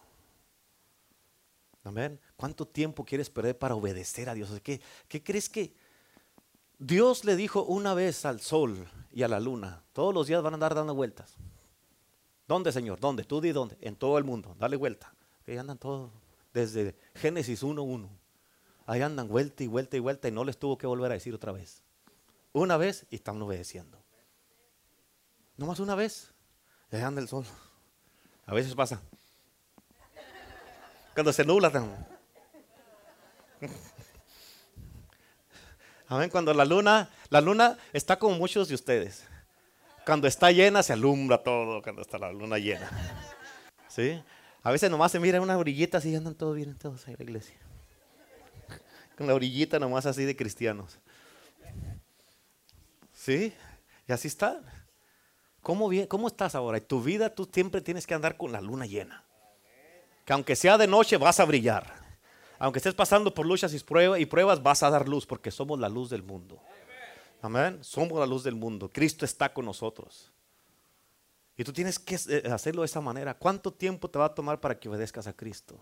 [1.85, 2.19] Amén.
[2.37, 4.51] ¿Cuánto tiempo quieres perder para obedecer a Dios?
[4.63, 5.75] ¿Qué, ¿Qué crees que
[6.79, 9.83] Dios le dijo una vez al sol y a la luna?
[9.93, 11.37] Todos los días van a andar dando vueltas.
[12.49, 12.99] ¿Dónde, Señor?
[12.99, 13.25] ¿Dónde?
[13.25, 13.77] Tú di dónde.
[13.81, 14.57] En todo el mundo.
[14.59, 15.15] Dale vuelta.
[15.45, 16.13] Que andan todos
[16.53, 18.09] desde Génesis 1.1.
[18.87, 21.35] Ahí andan vuelta y vuelta y vuelta y no les tuvo que volver a decir
[21.35, 21.83] otra vez.
[22.53, 24.03] Una vez y están obedeciendo.
[25.57, 26.33] No más una vez.
[26.91, 27.47] Ahí anda el sol.
[28.47, 29.01] A veces pasa.
[31.15, 31.71] Cuando se nubla.
[36.09, 36.29] Amén.
[36.31, 39.25] Cuando la luna, la luna está como muchos de ustedes.
[40.05, 41.81] Cuando está llena se alumbra todo.
[41.83, 42.91] Cuando está la luna llena.
[43.89, 44.23] ¿Sí?
[44.63, 47.19] A veces nomás se mira una orillita así y andan todos bien, todos ahí en
[47.19, 47.57] la iglesia.
[49.17, 50.99] Con la orillita nomás así de cristianos.
[53.13, 53.53] ¿Sí?
[54.09, 54.61] Y así está.
[55.63, 56.79] ¿Cómo, bien, ¿Cómo estás ahora?
[56.79, 59.25] En tu vida tú siempre tienes que andar con la luna llena.
[60.25, 62.03] Que aunque sea de noche vas a brillar.
[62.59, 65.79] Aunque estés pasando por luchas y pruebas, y pruebas vas a dar luz porque somos
[65.79, 66.61] la luz del mundo.
[67.41, 67.79] Amén.
[67.83, 68.91] Somos la luz del mundo.
[68.93, 70.32] Cristo está con nosotros.
[71.57, 73.35] Y tú tienes que eh, hacerlo de esa manera.
[73.35, 75.79] ¿Cuánto tiempo te va a tomar para que obedezcas a Cristo?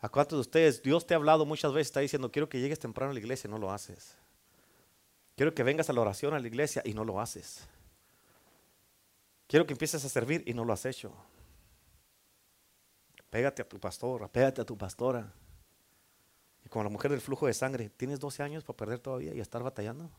[0.00, 1.88] ¿A cuántos de ustedes Dios te ha hablado muchas veces?
[1.88, 4.16] Está diciendo, quiero que llegues temprano a la iglesia y no lo haces.
[5.36, 7.66] Quiero que vengas a la oración a la iglesia y no lo haces.
[9.46, 11.14] Quiero que empieces a servir y no lo has hecho.
[13.30, 15.32] Pégate a tu pastor, pégate a tu pastora.
[16.64, 19.40] Y como la mujer del flujo de sangre, ¿tienes 12 años para perder todavía y
[19.40, 20.10] estar batallando?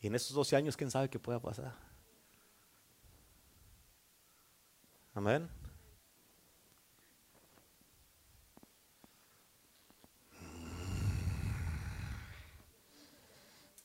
[0.00, 1.87] Y en esos 12 años, ¿quién sabe qué pueda pasar?
[5.14, 5.48] Amén.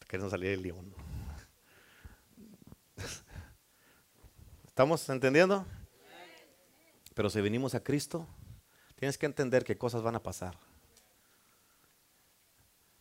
[0.07, 0.93] Queremos salir del león.
[4.67, 5.65] ¿Estamos entendiendo?
[7.15, 8.27] Pero si venimos a Cristo,
[8.95, 10.57] tienes que entender que cosas van a pasar.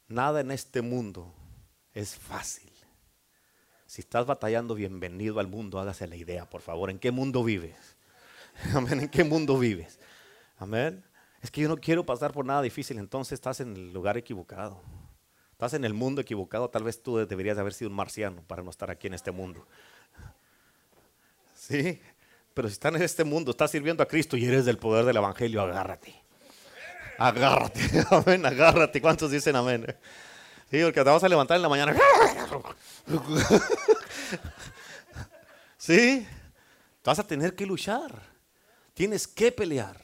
[0.09, 1.33] Nada en este mundo
[1.93, 2.73] es fácil.
[3.87, 6.89] Si estás batallando, bienvenido al mundo, hágase la idea, por favor.
[6.89, 7.97] ¿En qué mundo vives?
[8.75, 9.01] Amén.
[9.01, 9.99] ¿En qué mundo vives?
[10.59, 11.05] Amén.
[11.43, 14.81] Es que yo no quiero pasar por nada difícil, entonces estás en el lugar equivocado.
[15.53, 18.71] Estás en el mundo equivocado, tal vez tú deberías haber sido un marciano para no
[18.71, 19.67] estar aquí en este mundo.
[21.55, 22.01] Sí,
[22.55, 25.17] pero si estás en este mundo, estás sirviendo a Cristo y eres del poder del
[25.17, 26.15] Evangelio, agárrate.
[27.19, 27.81] Agárrate,
[28.11, 29.01] amén, agárrate.
[29.01, 29.87] ¿Cuántos dicen amén?
[30.71, 31.97] Sí, porque te vas a levantar en la mañana.
[35.77, 36.25] Sí,
[37.03, 38.32] vas a tener que luchar.
[39.03, 40.01] Tienes que pelear.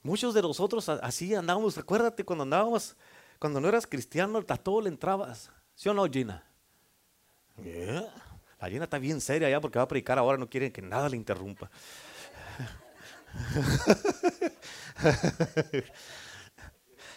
[0.00, 2.96] Muchos de nosotros así andábamos, recuérdate cuando andábamos,
[3.38, 5.50] cuando no eras cristiano, a todo le entrabas.
[5.74, 6.42] ¿Sí o no, Gina?
[8.58, 11.10] La Gina está bien seria ya porque va a predicar ahora, no quieren que nada
[11.10, 11.70] le interrumpa.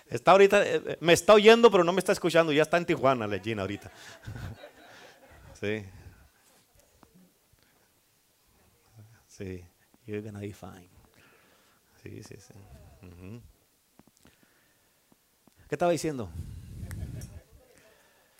[0.10, 2.52] Está ahorita, eh, me está oyendo, pero no me está escuchando.
[2.52, 3.90] Ya está en Tijuana, la Gina, ahorita.
[5.54, 5.86] Sí.
[9.28, 9.69] Sí.
[10.10, 10.90] You're gonna be fine.
[12.02, 12.54] Sí, sí, sí.
[15.68, 16.32] ¿Qué estaba diciendo?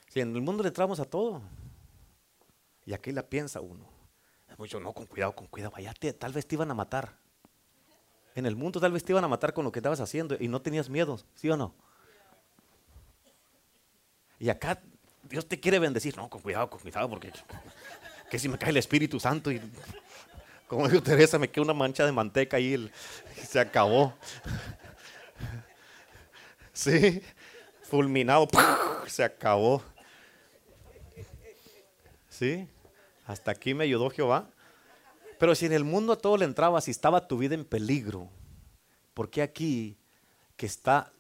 [0.08, 1.44] Si en el mundo le entramos a todo.
[2.88, 3.86] Y aquí la piensa uno.
[4.82, 5.76] No, con cuidado, con cuidado.
[5.76, 7.16] Allá tal vez te iban a matar.
[8.34, 10.48] En el mundo tal vez te iban a matar con lo que estabas haciendo y
[10.48, 11.76] no tenías miedo, ¿sí o no?
[14.40, 14.82] Y acá
[15.22, 16.18] Dios te quiere bendecir.
[16.18, 17.32] No, con cuidado, con cuidado, porque
[18.32, 19.62] que si me cae el Espíritu Santo y
[20.70, 22.92] como dijo Teresa, me queda una mancha de manteca y, y
[23.46, 24.14] se acabó.
[26.72, 27.22] Sí,
[27.82, 28.48] fulminado,
[29.08, 29.84] se acabó.
[32.30, 32.70] Sí,
[33.26, 34.48] hasta aquí me ayudó Jehová.
[35.40, 38.30] Pero si en el mundo a todo le entraba, si estaba tu vida en peligro,
[39.16, 39.98] ¿por qué aquí
[40.56, 41.12] que está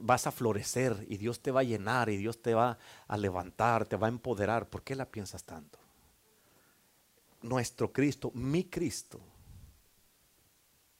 [0.00, 3.86] vas a florecer y Dios te va a llenar y Dios te va a levantar,
[3.86, 4.70] te va a empoderar?
[4.70, 5.81] ¿Por qué la piensas tanto?
[7.42, 9.20] Nuestro Cristo, mi Cristo,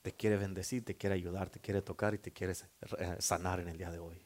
[0.01, 2.53] te quiere bendecir, te quiere ayudar, te quiere tocar y te quiere
[2.97, 4.21] eh, sanar en el día de hoy.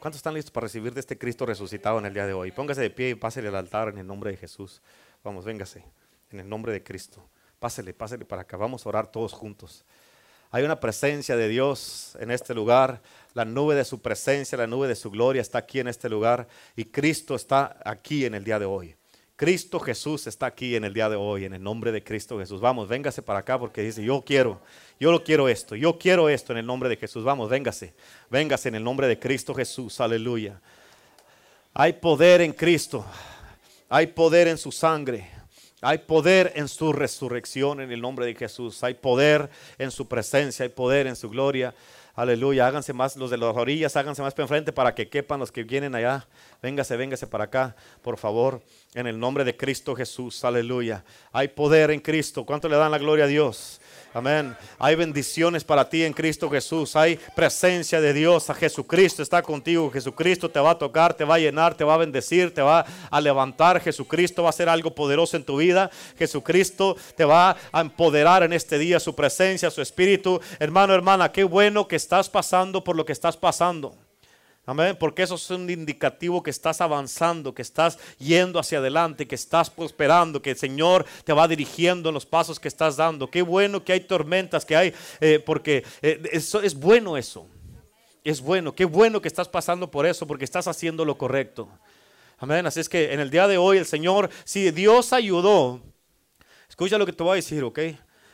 [0.00, 2.52] ¿Cuántos están listos para recibir de este Cristo resucitado en el día de hoy?
[2.52, 4.80] Póngase de pie y pásele al altar en el nombre de Jesús.
[5.22, 5.84] Vamos, véngase,
[6.30, 7.28] en el nombre de Cristo.
[7.58, 8.56] Pásele, pásele para acá.
[8.56, 9.84] Vamos a orar todos juntos.
[10.50, 13.02] Hay una presencia de Dios en este lugar.
[13.34, 16.48] La nube de su presencia, la nube de su gloria está aquí en este lugar.
[16.74, 18.96] Y Cristo está aquí en el día de hoy.
[19.40, 22.60] Cristo Jesús está aquí en el día de hoy, en el nombre de Cristo Jesús.
[22.60, 24.60] Vamos, véngase para acá porque dice, yo quiero,
[24.98, 27.24] yo lo quiero esto, yo quiero esto en el nombre de Jesús.
[27.24, 27.94] Vamos, véngase,
[28.28, 29.98] véngase en el nombre de Cristo Jesús.
[29.98, 30.60] Aleluya.
[31.72, 33.02] Hay poder en Cristo,
[33.88, 35.30] hay poder en su sangre.
[35.82, 38.84] Hay poder en su resurrección en el nombre de Jesús.
[38.84, 41.74] Hay poder en su presencia, hay poder en su gloria.
[42.14, 42.66] Aleluya.
[42.66, 45.64] Háganse más los de las orillas, háganse más para enfrente para que quepan los que
[45.64, 46.26] vienen allá.
[46.62, 48.62] Véngase, véngase para acá, por favor.
[48.94, 50.44] En el nombre de Cristo Jesús.
[50.44, 51.04] Aleluya.
[51.32, 52.44] Hay poder en Cristo.
[52.44, 53.79] ¿Cuánto le dan la gloria a Dios?
[54.12, 54.56] Amén.
[54.78, 56.96] Hay bendiciones para ti en Cristo Jesús.
[56.96, 58.50] Hay presencia de Dios.
[58.50, 59.88] A Jesucristo está contigo.
[59.90, 62.84] Jesucristo te va a tocar, te va a llenar, te va a bendecir, te va
[63.08, 63.80] a levantar.
[63.80, 65.90] Jesucristo va a hacer algo poderoso en tu vida.
[66.18, 70.40] Jesucristo te va a empoderar en este día su presencia, su espíritu.
[70.58, 73.94] Hermano, hermana, qué bueno que estás pasando por lo que estás pasando.
[74.70, 79.34] Amén, porque eso es un indicativo que estás avanzando, que estás yendo hacia adelante, que
[79.34, 83.28] estás prosperando, que el Señor te va dirigiendo en los pasos que estás dando.
[83.28, 87.48] Qué bueno que hay tormentas, que hay, eh, porque eh, eso, es bueno eso.
[88.22, 91.68] Es bueno, qué bueno que estás pasando por eso, porque estás haciendo lo correcto.
[92.38, 95.80] Amén, así es que en el día de hoy el Señor, si Dios ayudó,
[96.68, 97.80] escucha lo que te voy a decir, ¿ok?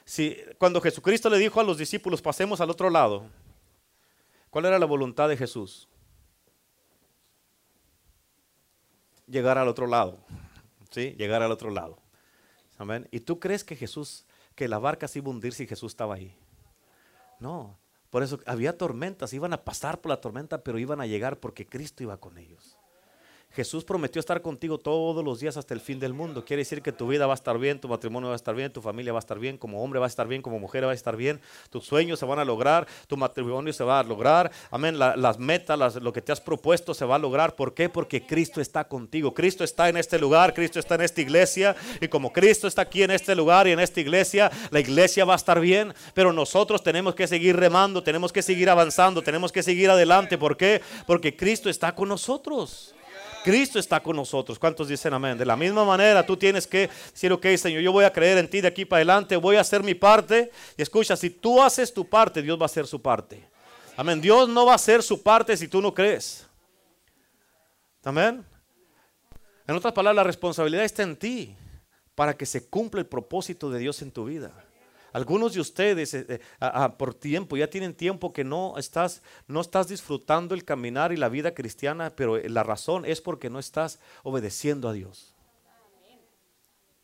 [0.05, 3.25] Si, cuando Jesucristo le dijo a los discípulos, pasemos al otro lado,
[4.51, 5.89] ¿cuál era la voluntad de Jesús?
[9.27, 10.19] Llegar al otro lado.
[10.91, 11.15] ¿Sí?
[11.19, 11.99] Llegar al otro lado.
[12.79, 13.09] Amén.
[13.11, 16.15] ¿Y tú crees que Jesús, que la barca se iba a hundir si Jesús estaba
[16.15, 16.37] ahí?
[17.41, 17.79] No.
[18.11, 21.67] Por eso había tormentas, iban a pasar por la tormenta, pero iban a llegar porque
[21.67, 22.76] Cristo iba con ellos.
[23.57, 26.45] Jesús prometió estar contigo todos los días hasta el fin del mundo.
[26.45, 28.71] Quiere decir que tu vida va a estar bien, tu matrimonio va a estar bien,
[28.71, 30.91] tu familia va a estar bien, como hombre va a estar bien, como mujer va
[30.91, 31.41] a estar bien,
[31.71, 35.95] tus sueños se van a lograr, tu matrimonio se va a lograr, amén, las metas,
[35.95, 37.57] lo que te has propuesto se va a lograr.
[37.57, 37.89] ¿Por qué?
[37.89, 39.33] Porque Cristo está contigo.
[39.33, 43.05] Cristo está en este lugar, Cristo está en esta iglesia y como Cristo está aquí
[43.05, 46.83] en este lugar y en esta iglesia, la iglesia va a estar bien, pero nosotros
[46.83, 50.37] tenemos que seguir remando, tenemos que seguir avanzando, tenemos que seguir adelante.
[50.37, 50.83] ¿Por qué?
[51.07, 52.93] Porque Cristo está con nosotros.
[53.47, 54.59] Cristo está con nosotros.
[54.59, 55.39] ¿Cuántos dicen amén?
[55.39, 58.51] De la misma manera, tú tienes que decir, ok, Señor, yo voy a creer en
[58.51, 60.51] ti de aquí para adelante, voy a hacer mi parte.
[60.77, 63.49] Y escucha, si tú haces tu parte, Dios va a hacer su parte.
[63.97, 64.21] Amén.
[64.21, 66.45] Dios no va a hacer su parte si tú no crees.
[68.03, 68.45] Amén.
[69.65, 71.55] En otras palabras, la responsabilidad está en ti
[72.17, 74.51] para que se cumpla el propósito de Dios en tu vida.
[75.17, 76.41] Algunos de ustedes eh, eh,
[76.99, 81.31] por tiempo, ya tienen tiempo que no estás, no estás disfrutando el caminar y la
[81.31, 85.35] vida cristiana, pero la razón es porque no estás obedeciendo a Dios.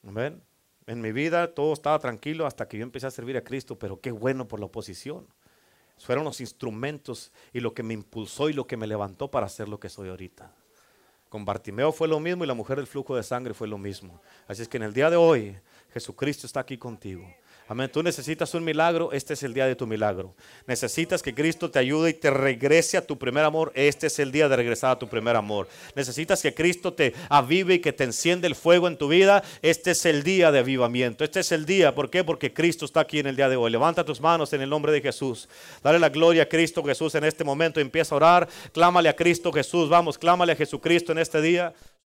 [0.07, 0.43] Amén.
[0.87, 3.99] En mi vida todo estaba tranquilo hasta que yo empecé a servir a Cristo, pero
[3.99, 5.27] qué bueno por la oposición.
[5.97, 9.71] Fueron los instrumentos y lo que me impulsó y lo que me levantó para ser
[9.71, 10.53] lo que soy ahorita.
[11.31, 14.21] Con Bartimeo fue lo mismo y la mujer del flujo de sangre fue lo mismo.
[14.47, 15.57] Así es que en el día de hoy
[15.95, 17.27] Jesucristo está aquí contigo.
[17.69, 17.91] Amén.
[17.91, 20.35] Tú necesitas un milagro, este es el día de tu milagro.
[20.67, 24.33] Necesitas que Cristo te ayude y te regrese a tu primer amor, este es el
[24.33, 25.69] día de regresar a tu primer amor.
[25.95, 29.93] Necesitas que Cristo te avive y que te enciende el fuego en tu vida, este
[29.93, 31.25] es el día de avivamiento.
[31.25, 32.25] Este es el día, ¿por qué?
[32.25, 33.71] Porque Cristo está aquí en el día de hoy.
[33.71, 35.49] Levanta tus manos en el nombre de Jesús.
[35.83, 37.81] Dale la gloria a Cristo Jesús en este momento.
[37.81, 38.49] Empieza a orar.
[38.73, 39.89] Clámale a Cristo Jesús.
[39.89, 41.75] Vamos, clámale a Jesucristo en este día.